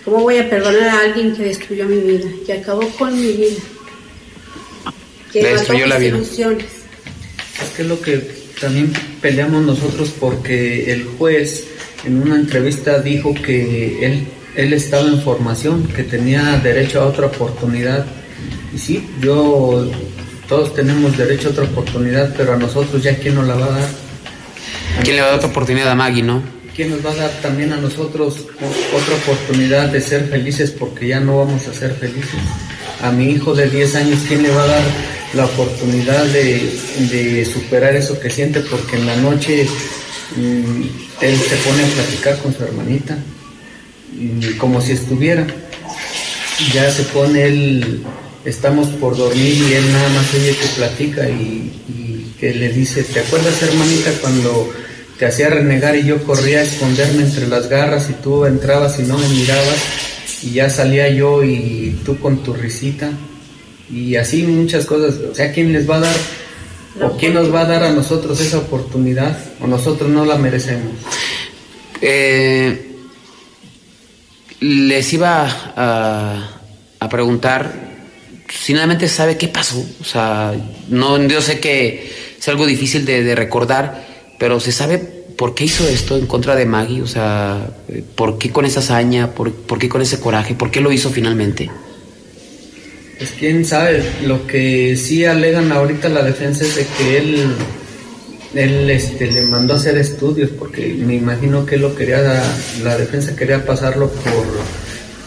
[0.05, 3.61] cómo voy a perdonar a alguien que destruyó mi vida, que acabó con mi vida?
[5.31, 6.17] Que Le destruyó la vida.
[6.17, 6.65] Ilusiones.
[7.61, 11.67] Es que es lo que también peleamos nosotros porque el juez
[12.05, 17.27] en una entrevista dijo que él, él estaba en formación, que tenía derecho a otra
[17.27, 18.05] oportunidad.
[18.73, 19.89] Y sí, yo,
[20.47, 23.79] todos tenemos derecho a otra oportunidad, pero a nosotros ya quién nos la va a
[23.79, 24.02] dar.
[25.01, 26.43] ¿Quién le va a dar otra oportunidad a Maggie, no?
[26.75, 28.45] ¿Quién nos va a dar también a nosotros
[28.95, 32.39] otra oportunidad de ser felices porque ya no vamos a ser felices?
[33.01, 34.83] A mi hijo de 10 años, ¿quién le va a dar
[35.33, 38.61] la oportunidad de, superar eso que siente?
[38.61, 39.67] Porque en la noche
[40.35, 40.81] Mm,
[41.21, 43.17] él se pone a platicar con su hermanita,
[44.57, 45.45] como si estuviera.
[46.73, 48.03] Ya se pone él,
[48.45, 53.21] estamos por dormir y él nada más oye que platica y, que le dice, ¿te
[53.21, 54.73] acuerdas hermanita cuando
[55.19, 59.03] te hacía renegar y yo corría a esconderme entre las garras y tú entrabas y
[59.03, 59.77] no me mirabas
[60.43, 63.11] y ya salía yo y tú con tu risita
[63.91, 65.15] y así muchas cosas.
[65.31, 66.15] O sea, ¿quién les va a dar
[67.01, 69.35] ¿O quién nos va a dar a nosotros esa oportunidad?
[69.59, 70.93] ¿O nosotros no la merecemos?
[72.01, 72.91] Eh,
[74.59, 76.61] les iba a,
[76.99, 77.73] a, preguntar,
[78.47, 79.83] finalmente sabe qué pasó.
[79.99, 80.53] O sea,
[80.89, 84.05] no, yo sé que es algo difícil de, recordar,
[84.43, 84.97] pero se sabe
[85.37, 87.01] ¿por qué hizo esto en contra de Maggie?
[87.01, 87.65] O sea,
[88.13, 89.31] ¿por qué con esa hazaña?
[89.31, 90.53] ¿Por, qué con ese coraje?
[90.53, 91.71] ¿Por qué lo hizo finalmente?
[93.17, 97.55] Pues quién sabe, lo que sí alegan ahorita la defensa es de que él,
[98.53, 102.43] él este, le mandó a hacer estudios, porque me imagino que lo quería,
[102.83, 104.45] la defensa quería pasarlo por,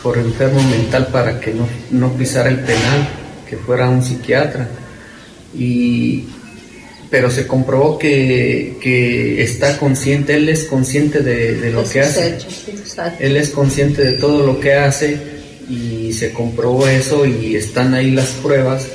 [0.02, 3.08] por enfermo mental para que no, no pisara el penal,
[3.48, 4.68] que fuera un psiquiatra.
[5.56, 6.26] Y,
[7.10, 12.00] pero se comprobó que, que está consciente, él es consciente de, de lo De que
[12.00, 12.38] hace.
[13.20, 15.20] Él es consciente de todo lo que hace
[15.68, 18.88] y se comprobó eso y están ahí las pruebas.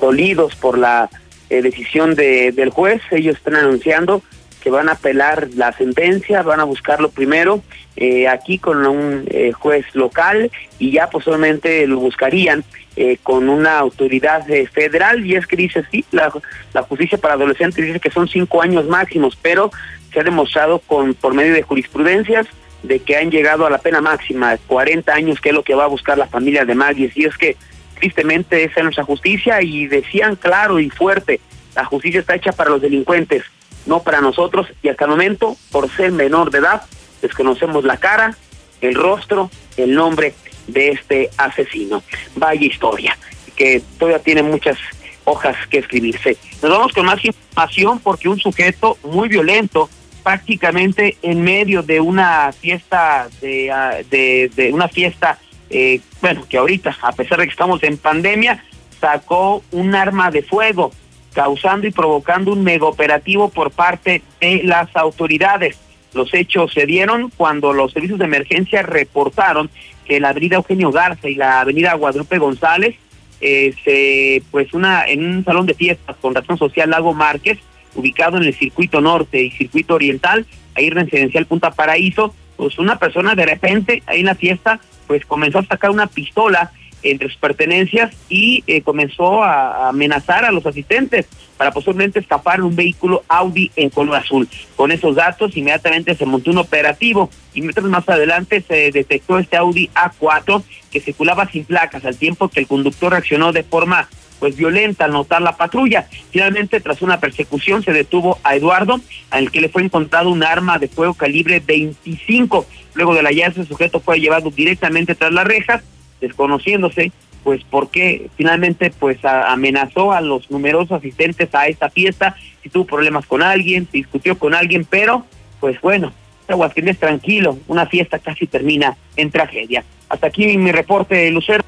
[0.00, 1.10] Dolidos por la
[1.50, 3.02] eh, decisión de, del juez.
[3.10, 4.22] Ellos están anunciando
[4.64, 7.62] que van a apelar la sentencia, van a buscarlo primero
[7.96, 12.64] eh, aquí con un eh, juez local y ya posiblemente lo buscarían
[12.96, 15.26] eh, con una autoridad federal.
[15.26, 16.32] Y es que dice, sí, la,
[16.72, 19.70] la justicia para adolescentes dice que son cinco años máximos, pero
[20.14, 22.46] se ha demostrado con por medio de jurisprudencias
[22.82, 25.84] de que han llegado a la pena máxima, 40 años, que es lo que va
[25.84, 27.12] a buscar la familia de Maggie.
[27.14, 27.58] Y es que
[28.00, 31.38] tristemente esa es nuestra justicia y decían claro y fuerte,
[31.76, 33.42] la justicia está hecha para los delincuentes,
[33.86, 36.82] no para nosotros y hasta el momento, por ser menor de edad,
[37.22, 38.36] desconocemos la cara,
[38.80, 40.34] el rostro, el nombre
[40.66, 42.02] de este asesino.
[42.36, 43.16] Vaya historia,
[43.56, 44.78] que todavía tiene muchas
[45.24, 46.36] hojas que escribirse.
[46.62, 49.88] Nos vamos con más información porque un sujeto muy violento
[50.22, 56.56] prácticamente en medio de una fiesta de, ah, de, de una fiesta eh, bueno que
[56.56, 58.64] ahorita a pesar de que estamos en pandemia
[59.00, 60.92] sacó un arma de fuego
[61.34, 65.78] causando y provocando un mega operativo por parte de las autoridades.
[66.14, 69.68] Los hechos se dieron cuando los servicios de emergencia reportaron
[70.06, 72.94] que la avenida Eugenio Garza y la avenida Guadalupe González
[73.40, 77.58] eh, se, pues una en un salón de fiestas con razón social Lago Márquez
[77.94, 83.34] ubicado en el circuito norte y circuito oriental, ahí residencial Punta Paraíso, pues una persona
[83.34, 86.72] de repente ahí en la fiesta pues comenzó a sacar una pistola
[87.04, 91.26] entre sus pertenencias y eh, comenzó a, amenazar a los asistentes
[91.56, 94.48] para posiblemente escapar un vehículo Audi en color azul.
[94.76, 99.56] Con esos datos inmediatamente se montó un operativo y mientras más adelante se detectó este
[99.56, 104.56] Audi A4 que circulaba sin placas al tiempo que el conductor reaccionó de forma pues
[104.56, 106.06] violenta al notar la patrulla.
[106.30, 109.00] Finalmente, tras una persecución, se detuvo a Eduardo,
[109.30, 112.66] al que le fue encontrado un arma de fuego calibre 25.
[112.92, 115.82] Luego del hallazgo, el sujeto fue llevado directamente tras las rejas,
[116.26, 117.12] desconociéndose
[117.44, 123.26] pues porque finalmente pues amenazó a los numerosos asistentes a esta fiesta, si tuvo problemas
[123.26, 125.26] con alguien, si discutió con alguien, pero
[125.60, 126.12] pues bueno,
[126.48, 129.84] Aguascalientes tranquilo, una fiesta casi termina en tragedia.
[130.08, 131.64] Hasta aquí mi reporte, Lucero.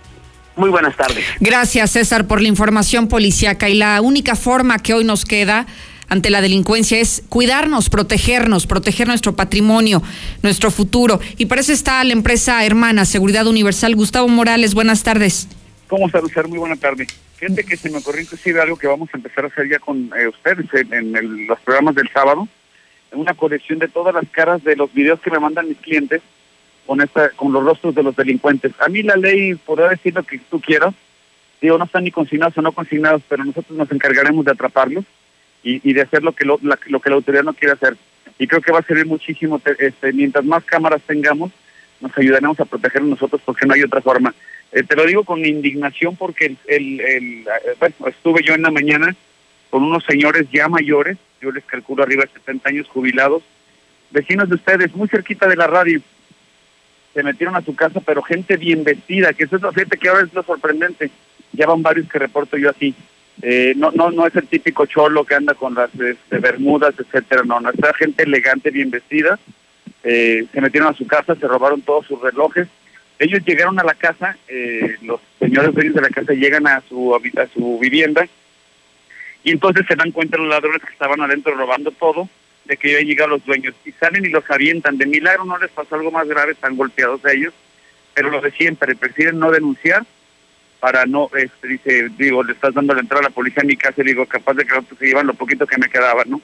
[0.56, 1.24] Muy buenas tardes.
[1.40, 3.68] Gracias, César, por la información policiaca.
[3.68, 5.66] Y la única forma que hoy nos queda
[6.08, 10.02] ante la delincuencia es cuidarnos, protegernos, proteger nuestro patrimonio,
[10.42, 11.20] nuestro futuro.
[11.36, 13.96] Y para eso está la empresa hermana Seguridad Universal.
[13.96, 15.48] Gustavo Morales, buenas tardes.
[15.88, 16.48] ¿Cómo está, Lucero?
[16.48, 17.06] Muy buena tarde.
[17.36, 20.10] Fíjate que se me ocurrió inclusive algo que vamos a empezar a hacer ya con
[20.16, 22.48] eh, ustedes en, los programas del sábado,
[23.12, 26.22] una colección de todas las caras de los videos que me mandan mis clientes
[26.86, 28.72] con esta, con los rostros de los delincuentes.
[28.78, 30.94] A mí la ley podrá decir lo que tú quieras,
[31.60, 35.04] digo, no están ni consignados o no consignados, pero nosotros nos encargaremos de atraparlos
[35.74, 37.96] y, de hacer lo que lo, la- que la autoridad no quiere hacer.
[38.38, 41.50] Y creo que va a servir muchísimo, te- este, mientras más cámaras tengamos,
[42.00, 44.34] nos ayudaremos a protegernos nosotros porque no hay otra forma.
[44.72, 48.62] Eh, te lo digo con indignación porque el, el- el, eh, bueno, estuve yo en
[48.62, 49.14] la mañana
[49.70, 53.42] con unos señores ya mayores, yo les calculo arriba de 70 años jubilados,
[54.10, 56.00] vecinos de ustedes, muy cerquita de la radio,
[57.14, 60.22] se metieron a su casa, pero gente bien vestida, que eso es lo que ahora
[60.24, 61.10] es lo sorprendente,
[61.52, 62.94] ya van varios que reporto yo así.
[63.42, 67.42] Eh, no, no, no es el típico cholo que anda con las este, bermudas, etcétera,
[67.44, 69.38] no, está gente elegante, bien vestida,
[70.02, 72.68] eh, se metieron a su casa, se robaron todos sus relojes.
[73.18, 77.14] Ellos llegaron a la casa, eh, los señores dueños de la casa llegan a su,
[77.14, 78.26] a su vivienda
[79.42, 82.28] y entonces se dan cuenta los ladrones que estaban adentro robando todo,
[82.64, 84.98] de que ya llegaron los dueños y salen y los avientan.
[84.98, 87.54] De milagro no les pasó algo más grave, están golpeados ellos,
[88.12, 90.04] pero lo de siempre, prefieren no denunciar
[90.80, 93.76] para no, este, dice, digo, le estás dando la entrada a la policía en mi
[93.76, 96.40] casa y digo, capaz de que se llevan lo poquito que me quedaba, ¿no?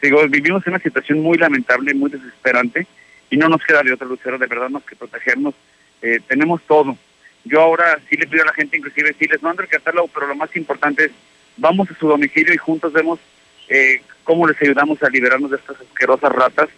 [0.00, 2.86] Digo, vivimos en una situación muy lamentable, muy desesperante
[3.30, 5.54] y no nos queda de otra lucero, de verdad, más que protegernos.
[6.02, 6.96] Eh, tenemos todo.
[7.44, 10.26] Yo ahora sí le pido a la gente, inclusive, sí les mando el catálogo, pero
[10.26, 11.12] lo más importante es,
[11.56, 13.18] vamos a su domicilio y juntos vemos
[13.68, 16.68] eh, cómo les ayudamos a liberarnos de estas asquerosas ratas.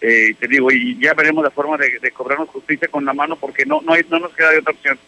[0.00, 3.64] Eh, te digo, y ya veremos la forma de, cobrarnos justicia con la mano porque
[3.64, 4.98] no no, no nos queda de otra opción.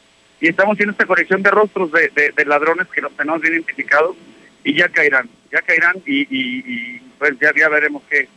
[0.40, 3.54] Y estamos haciendo esta corrección de rostros de, de- de ladrones que los tenemos bien
[3.54, 4.16] identificados
[4.64, 8.28] y ya caerán, ya caerán y, y, y, pues ya, ya veremos qué,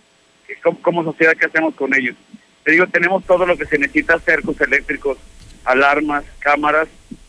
[0.63, 2.15] cómo, como sociedad qué hacemos con ellos.
[2.63, 5.17] Te digo, tenemos todo lo que se necesita, cercos eléctricos,
[5.65, 6.87] alarmas, cámaras,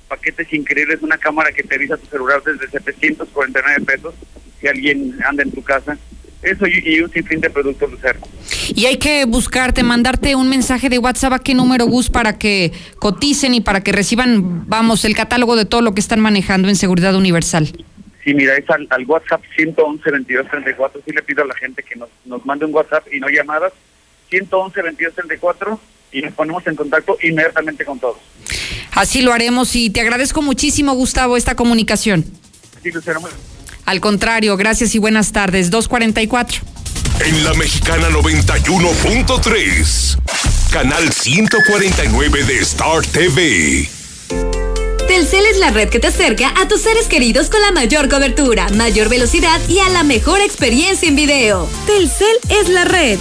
[0.08, 4.14] paquetes increíbles, una cámara que te avisa tu celular desde 749 pesos
[4.60, 5.96] si alguien anda en tu casa.
[6.43, 8.28] Eso y, y un sinfín de productos de cerco.
[8.74, 12.72] Y hay que buscarte, mandarte un mensaje de WhatsApp a qué número Gus para que
[12.99, 16.76] coticen y para que reciban, vamos, el catálogo de todo lo que están manejando en
[16.76, 17.66] seguridad universal.
[18.24, 21.03] Sí, mira, es al, al WhatsApp 111 22 34.
[21.05, 23.72] Sí le pido a la gente que nos, nos mande un WhatsApp y no llamadas.
[24.30, 25.80] 111 22 34
[26.12, 28.18] y nos ponemos en contacto inmediatamente con todos.
[28.93, 32.24] Así lo haremos y te agradezco muchísimo, Gustavo, esta comunicación.
[32.82, 33.30] Sí, Lucero, muy-
[33.85, 35.70] Al contrario, gracias y buenas tardes.
[35.70, 36.62] 244.
[37.24, 40.18] En la mexicana 91.3.
[40.70, 43.89] Canal 149 de Star TV.
[45.07, 48.68] Telcel es la red que te acerca a tus seres queridos con la mayor cobertura,
[48.70, 51.68] mayor velocidad y a la mejor experiencia en video.
[51.87, 53.18] Telcel es la red.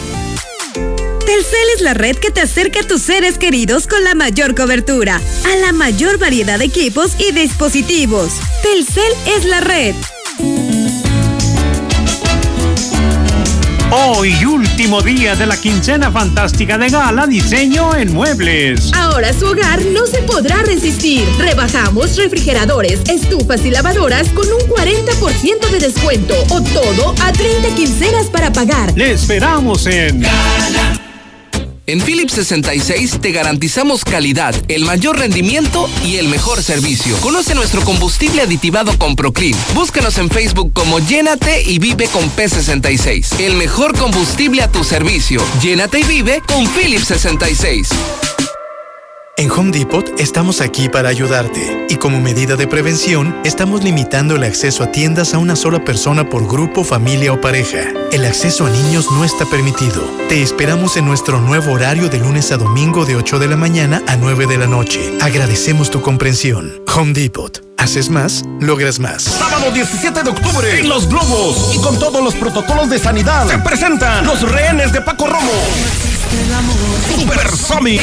[1.25, 5.19] Telcel es la red que te acerca a tus seres queridos con la mayor cobertura,
[5.45, 8.33] a la mayor variedad de equipos y dispositivos.
[8.63, 9.95] Telcel es la red.
[13.93, 18.93] Hoy, último día de la quincena fantástica de Gala Diseño en Muebles.
[18.93, 21.27] Ahora su hogar no se podrá resistir.
[21.37, 28.27] Rebajamos refrigeradores, estufas y lavadoras con un 40% de descuento o todo a 30 quincenas
[28.27, 28.93] para pagar.
[28.95, 30.23] Le esperamos en
[31.91, 37.17] En Philips 66 te garantizamos calidad, el mayor rendimiento y el mejor servicio.
[37.17, 39.59] Conoce nuestro combustible aditivado con Proclean.
[39.75, 43.41] Búscanos en Facebook como Llénate y Vive con P66.
[43.41, 45.43] El mejor combustible a tu servicio.
[45.61, 47.89] Llénate y vive con Philips 66.
[49.41, 54.43] En Home Depot estamos aquí para ayudarte y como medida de prevención estamos limitando el
[54.43, 57.79] acceso a tiendas a una sola persona por grupo, familia o pareja.
[58.11, 60.03] El acceso a niños no está permitido.
[60.29, 64.03] Te esperamos en nuestro nuevo horario de lunes a domingo de 8 de la mañana
[64.05, 65.11] a 9 de la noche.
[65.19, 66.79] Agradecemos tu comprensión.
[66.95, 67.65] Home Depot.
[67.79, 69.23] Haces más, logras más.
[69.23, 73.57] Sábado 17 de octubre en Los Globos y con todos los protocolos de sanidad se
[73.57, 75.51] presentan los rehenes de Paco Romo.
[77.15, 78.01] Super Sonic.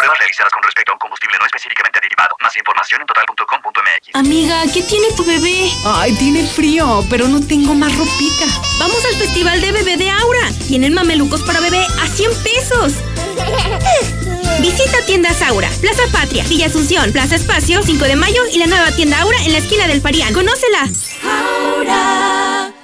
[0.21, 2.35] Realizadas con respecto a un combustible no específicamente aditivado.
[2.41, 4.13] Más información en total.com.mx.
[4.13, 5.71] Amiga, ¿qué tiene tu bebé?
[5.83, 8.45] Ay, tiene frío, pero no tengo más ropita.
[8.77, 10.47] Vamos al festival de bebé de Aura.
[10.67, 12.93] Tienen mamelucos para bebé a 100 pesos.
[14.61, 18.91] Visita tiendas Aura, Plaza Patria, Villa Asunción, Plaza Espacio, 5 de mayo y la nueva
[18.91, 20.35] tienda Aura en la esquina del Parián.
[20.35, 20.87] ¡Conócela!
[21.23, 22.60] Aura,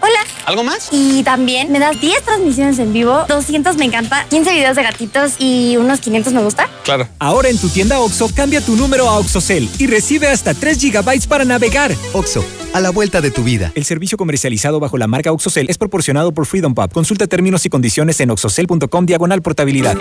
[0.00, 0.20] Hola.
[0.46, 0.88] ¿Algo más?
[0.90, 5.34] Y también me das 10 transmisiones en vivo, 200 me encanta, 15 videos de gatitos
[5.38, 6.68] y unos 500 me gusta.
[6.84, 7.06] Claro.
[7.18, 11.28] Ahora en tu tienda OXO, cambia tu número a OXOCEL y recibe hasta 3 GB
[11.28, 11.94] para navegar.
[12.14, 13.72] OXO, a la vuelta de tu vida.
[13.74, 16.92] El servicio comercializado bajo la marca Oxocel es proporcionado por Freedom Pub.
[16.92, 19.96] Consulta términos y condiciones en oxocel.com diagonal portabilidad.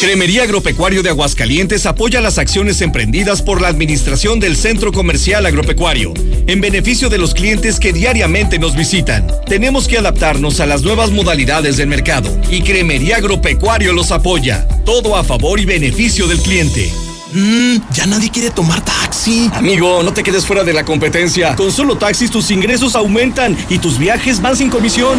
[0.00, 6.12] Cremería Agropecuario de Aguascalientes apoya las acciones emprendidas por la administración del Centro Comercial Agropecuario
[6.46, 9.29] en beneficio de los clientes que diariamente nos visitan.
[9.46, 14.66] Tenemos que adaptarnos a las nuevas modalidades del mercado y Cremería Agropecuario los apoya.
[14.84, 16.92] Todo a favor y beneficio del cliente.
[17.32, 19.50] Mmm, ya nadie quiere tomar taxi.
[19.54, 21.54] Amigo, no te quedes fuera de la competencia.
[21.56, 25.18] Con solo taxis tus ingresos aumentan y tus viajes van sin comisión.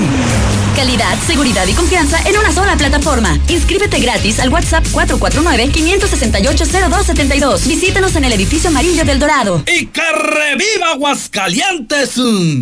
[0.75, 3.37] Calidad, seguridad y confianza en una sola plataforma.
[3.49, 7.67] Inscríbete gratis al WhatsApp 449-568-0272.
[7.67, 9.63] Visítanos en el edificio amarillo del Dorado.
[9.67, 12.17] ¡Y que reviva Aguascalientes!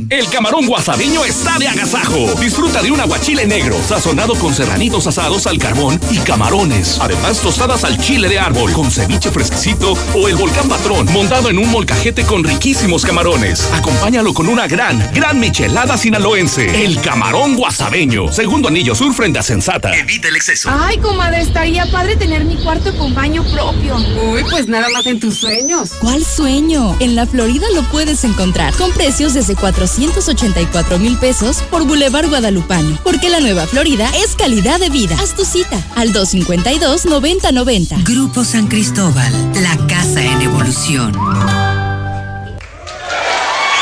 [0.10, 2.34] El camarón guasabeño está de agasajo.
[2.40, 6.98] Disfruta de un aguachile negro, sazonado con serranitos asados al carbón y camarones.
[7.00, 11.58] Además, tostadas al chile de árbol, con ceviche fresquecito o el volcán patrón, montado en
[11.58, 13.70] un molcajete con riquísimos camarones.
[13.74, 16.84] Acompáñalo con una gran, gran michelada sinaloense.
[16.84, 17.56] El camarón
[18.32, 19.94] Segundo anillo sur frente a Sensata.
[19.94, 20.70] Evita el exceso.
[20.72, 23.98] Ay, comadre, estaría padre tener mi cuarto con baño propio.
[23.98, 25.92] Uy, pues nada más en tus sueños.
[26.00, 26.96] ¿Cuál sueño?
[27.02, 32.98] En la Florida lo puedes encontrar con precios desde 484 mil pesos por Boulevard Guadalupano.
[33.04, 35.18] Porque la nueva Florida es calidad de vida.
[35.20, 38.06] Haz tu cita al 252-9090.
[38.06, 41.69] Grupo San Cristóbal, la casa en evolución.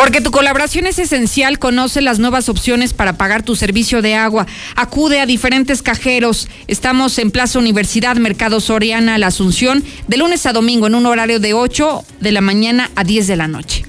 [0.00, 4.46] Porque tu colaboración es esencial, conoce las nuevas opciones para pagar tu servicio de agua.
[4.74, 6.48] Acude a diferentes cajeros.
[6.68, 11.38] Estamos en Plaza Universidad, Mercado Soriana, La Asunción, de lunes a domingo en un horario
[11.38, 13.84] de 8 de la mañana a 10 de la noche.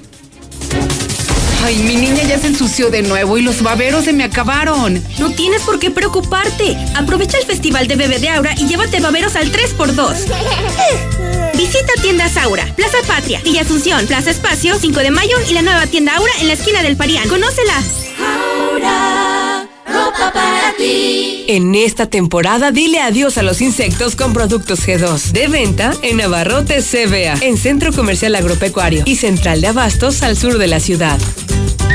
[1.64, 5.02] Ay, mi niña ya se ensució de nuevo y los baberos se me acabaron.
[5.18, 6.76] No tienes por qué preocuparte.
[6.94, 11.48] Aprovecha el Festival de Bebé de Aura y llévate baberos al 3x2.
[11.62, 15.86] Visita tiendas Aura, Plaza Patria, Villa Asunción, Plaza Espacio, 5 de mayo y la nueva
[15.86, 17.28] tienda Aura en la esquina del Parián.
[17.28, 17.80] ¡Conócela!
[18.18, 21.44] Aura, ropa para ti.
[21.46, 25.30] En esta temporada dile adiós a los insectos con productos G2.
[25.30, 30.58] De venta en Navarrote CBA, en Centro Comercial Agropecuario y Central de Abastos al sur
[30.58, 31.20] de la ciudad.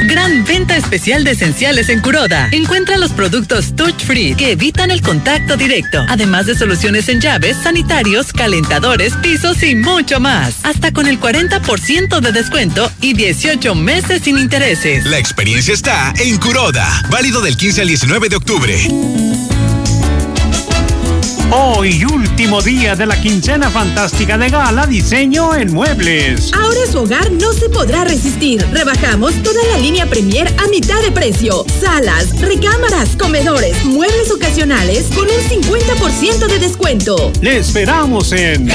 [0.07, 2.49] Gran venta especial de esenciales en Curoda.
[2.51, 7.57] Encuentra los productos Touch Free que evitan el contacto directo, además de soluciones en llaves,
[7.61, 10.55] sanitarios, calentadores, pisos y mucho más.
[10.63, 15.05] Hasta con el 40% de descuento y 18 meses sin intereses.
[15.05, 16.87] La experiencia está en Curoda.
[17.09, 19.46] Válido del 15 al 19 de octubre.
[21.49, 26.51] Hoy, último día de la quincena fantástica de Gala Diseño en Muebles.
[26.53, 28.65] Ahora su hogar no se podrá resistir.
[28.73, 31.65] Rebajamos toda la línea Premier a mitad de precio.
[31.79, 37.31] Salas, recámaras, comedores, muebles ocasionales con un 50% de descuento.
[37.39, 38.69] Le esperamos en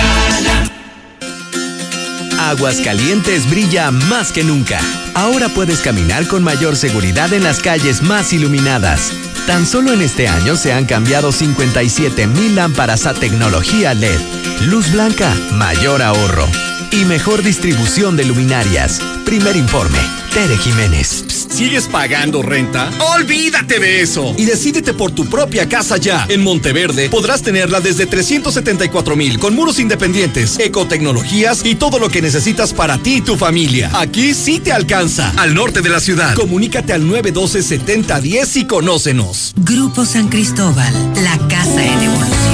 [2.40, 4.80] Aguascalientes brilla más que nunca.
[5.12, 9.12] Ahora puedes caminar con mayor seguridad en las calles más iluminadas.
[9.46, 14.20] Tan solo en este año se han cambiado 57 mil lámparas a tecnología LED.
[14.66, 16.46] Luz blanca, mayor ahorro
[16.92, 19.00] y mejor distribución de luminarias.
[19.24, 19.98] Primer informe,
[20.32, 21.24] Tere Jiménez.
[21.52, 22.90] ¿Sigues pagando renta?
[23.14, 24.34] ¡Olvídate de eso!
[24.38, 26.26] Y decídete por tu propia casa ya.
[26.28, 32.22] En Monteverde podrás tenerla desde 374 mil con muros independientes, ecotecnologías y todo lo que
[32.22, 33.90] necesitas para ti y tu familia.
[33.94, 35.32] Aquí sí te alcanza.
[35.36, 36.34] Al norte de la ciudad.
[36.34, 39.52] Comunícate al 912-7010 y conócenos.
[39.56, 42.51] Grupo San Cristóbal, la casa en evolución.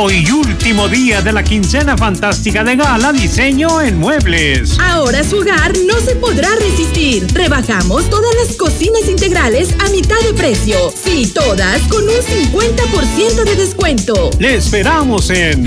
[0.00, 4.78] Hoy, último día de la quincena fantástica de Gala Diseño en Muebles.
[4.78, 7.26] Ahora su hogar no se podrá resistir.
[7.34, 10.92] Rebajamos todas las cocinas integrales a mitad de precio.
[10.94, 14.30] Sí, todas con un 50% de descuento.
[14.38, 15.66] Le esperamos en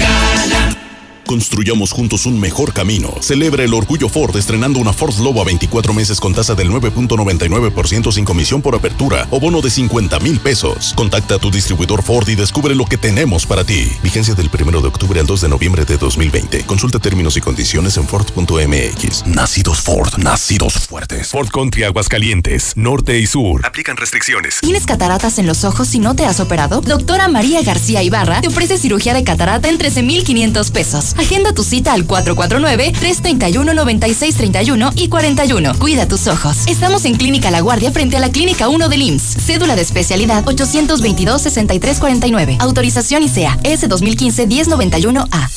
[1.32, 3.14] Construyamos juntos un mejor camino.
[3.22, 8.12] Celebra el orgullo Ford estrenando una Ford Lobo a 24 meses con tasa del 9.99%
[8.12, 10.94] sin comisión por apertura o bono de 50 mil pesos.
[10.94, 13.90] Contacta a tu distribuidor Ford y descubre lo que tenemos para ti.
[14.04, 16.66] Vigencia del 1 de octubre al 2 de noviembre de 2020.
[16.66, 19.26] Consulta términos y condiciones en Ford.mx.
[19.26, 21.30] Nacidos Ford, nacidos fuertes.
[21.30, 23.66] Ford Country Aguascalientes, norte y sur.
[23.66, 24.60] Aplican restricciones.
[24.60, 26.82] ¿Tienes cataratas en los ojos y no te has operado?
[26.82, 31.16] Doctora María García Ibarra te ofrece cirugía de catarata en 13,500 pesos.
[31.22, 35.78] Agenda tu cita al 449-331-9631 y 41.
[35.78, 36.66] Cuida tus ojos.
[36.66, 39.38] Estamos en Clínica La Guardia frente a la Clínica 1 del IMSS.
[39.46, 42.60] Cédula de especialidad 822-6349.
[42.60, 45.48] Autorización ICEA S 2015-1091A.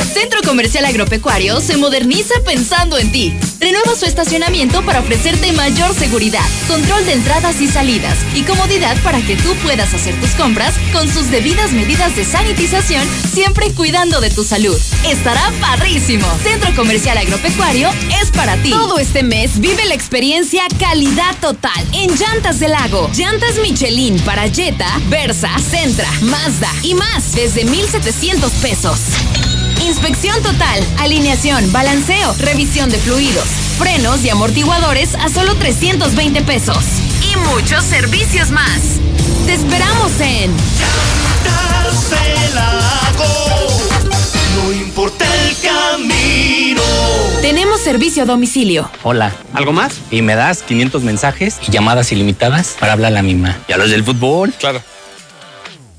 [0.00, 3.34] Centro Comercial Agropecuario se moderniza pensando en ti.
[3.60, 9.20] Renueva su estacionamiento para ofrecerte mayor seguridad, control de entradas y salidas y comodidad para
[9.20, 14.30] que tú puedas hacer tus compras con sus debidas medidas de sanitización, siempre cuidando de
[14.30, 14.78] tu salud.
[15.06, 16.26] Estará parrísimo.
[16.42, 17.90] Centro Comercial Agropecuario
[18.22, 18.70] es para ti.
[18.70, 23.10] Todo este mes vive la experiencia calidad total en Llantas del Lago.
[23.14, 28.98] Llantas Michelin para Jetta, Versa, Centra, Mazda y más desde 1,700 pesos.
[29.80, 33.46] Inspección total, alineación, balanceo, revisión de fluidos,
[33.78, 36.84] frenos y amortiguadores a solo 320 pesos.
[37.22, 38.98] Y muchos servicios más.
[39.46, 40.52] Te esperamos en
[44.56, 46.82] No importa el camino.
[47.40, 48.90] Tenemos servicio a domicilio.
[49.04, 49.32] Hola.
[49.54, 49.94] ¿Algo más?
[50.10, 53.56] Y me das 500 mensajes y llamadas ilimitadas para hablar a la misma.
[53.68, 54.52] ¿Y a los del fútbol?
[54.58, 54.82] Claro.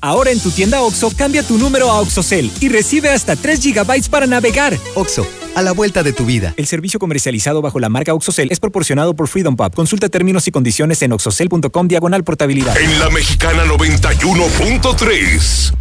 [0.00, 4.08] Ahora en tu tienda OXO, cambia tu número a OXOCEL y recibe hasta 3 GB
[4.08, 4.78] para navegar.
[4.94, 6.54] OXO, a la vuelta de tu vida.
[6.56, 9.74] El servicio comercializado bajo la marca OXOCEL es proporcionado por Freedom Pub.
[9.74, 12.74] Consulta términos y condiciones en oxocel.com diagonal portabilidad.
[12.78, 15.74] En la mexicana 91.3,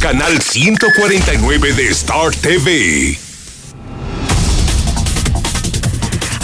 [0.00, 3.18] canal 149 de Star TV.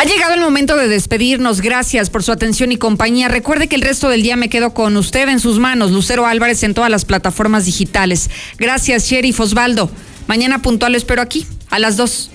[0.01, 1.61] Ha llegado el momento de despedirnos.
[1.61, 3.29] Gracias por su atención y compañía.
[3.29, 6.63] Recuerde que el resto del día me quedo con usted en sus manos, Lucero Álvarez,
[6.63, 8.31] en todas las plataformas digitales.
[8.57, 9.91] Gracias, Sheriff Osvaldo.
[10.27, 12.31] Mañana puntual espero aquí, a las 2.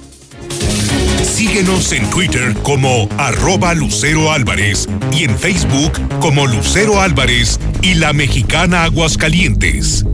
[1.24, 8.14] Síguenos en Twitter como arroba Lucero Álvarez y en Facebook como Lucero Álvarez y la
[8.14, 10.06] mexicana Aguascalientes.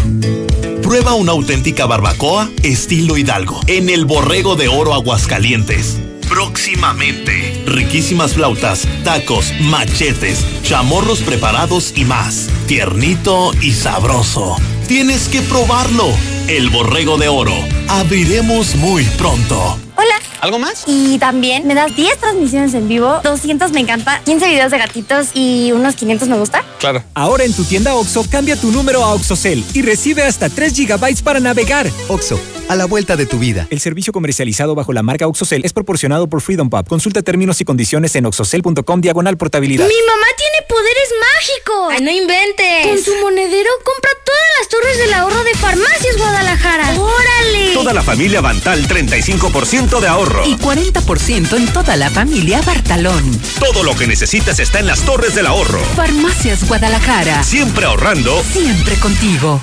[0.82, 5.98] Prueba una auténtica barbacoa estilo Hidalgo en el Borrego de Oro Aguascalientes.
[6.28, 7.64] Próximamente.
[7.66, 12.50] Riquísimas flautas, tacos, machetes, chamorros preparados y más.
[12.68, 14.58] Tiernito y sabroso.
[14.88, 16.08] Tienes que probarlo.
[16.48, 17.56] El Borrego de Oro.
[17.88, 19.78] Abriremos muy pronto.
[19.96, 20.31] Hola.
[20.42, 20.84] ¿Algo más?
[20.88, 25.28] Y también me das 10 transmisiones en vivo, 200 me encanta, 15 videos de gatitos
[25.36, 26.64] y unos 500 me gusta.
[26.80, 27.04] Claro.
[27.14, 31.24] Ahora en tu tienda OXO, cambia tu número a OXOCEL y recibe hasta 3 GB
[31.24, 31.88] para navegar.
[32.08, 32.40] OXO,
[32.70, 33.68] a la vuelta de tu vida.
[33.70, 36.88] El servicio comercializado bajo la marca OXOCEL es proporcionado por Freedom Pub.
[36.88, 39.88] Consulta términos y condiciones en oxocel.com diagonal portabilidad.
[39.88, 41.94] ¡Mi mamá tiene poderes mágicos!
[41.94, 42.88] ¡Ay, no inventes!
[42.88, 47.00] Con su monedero compra todas las torres del ahorro de Farmacias Guadalajara.
[47.00, 47.74] ¡Órale!
[47.74, 50.31] Toda la familia Bantal 35% de ahorro.
[50.46, 53.40] Y 40% en toda la familia Bartalón.
[53.60, 55.84] Todo lo que necesitas está en las torres del ahorro.
[55.96, 57.44] Farmacias Guadalajara.
[57.44, 58.42] Siempre ahorrando.
[58.52, 59.62] Siempre contigo.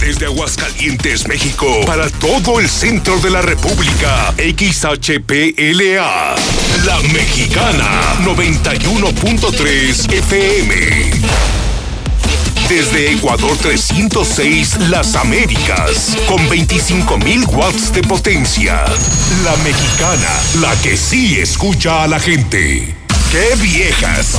[0.00, 6.34] Desde Aguascalientes, México, para todo el centro de la República, XHPLA,
[6.84, 11.55] La Mexicana, 91.3 FM.
[12.68, 18.84] Desde Ecuador 306, Las Américas, con 25.000 watts de potencia.
[19.44, 20.28] La Mexicana,
[20.60, 22.92] la que sí escucha a la gente.
[23.30, 24.34] ¡Qué viejas!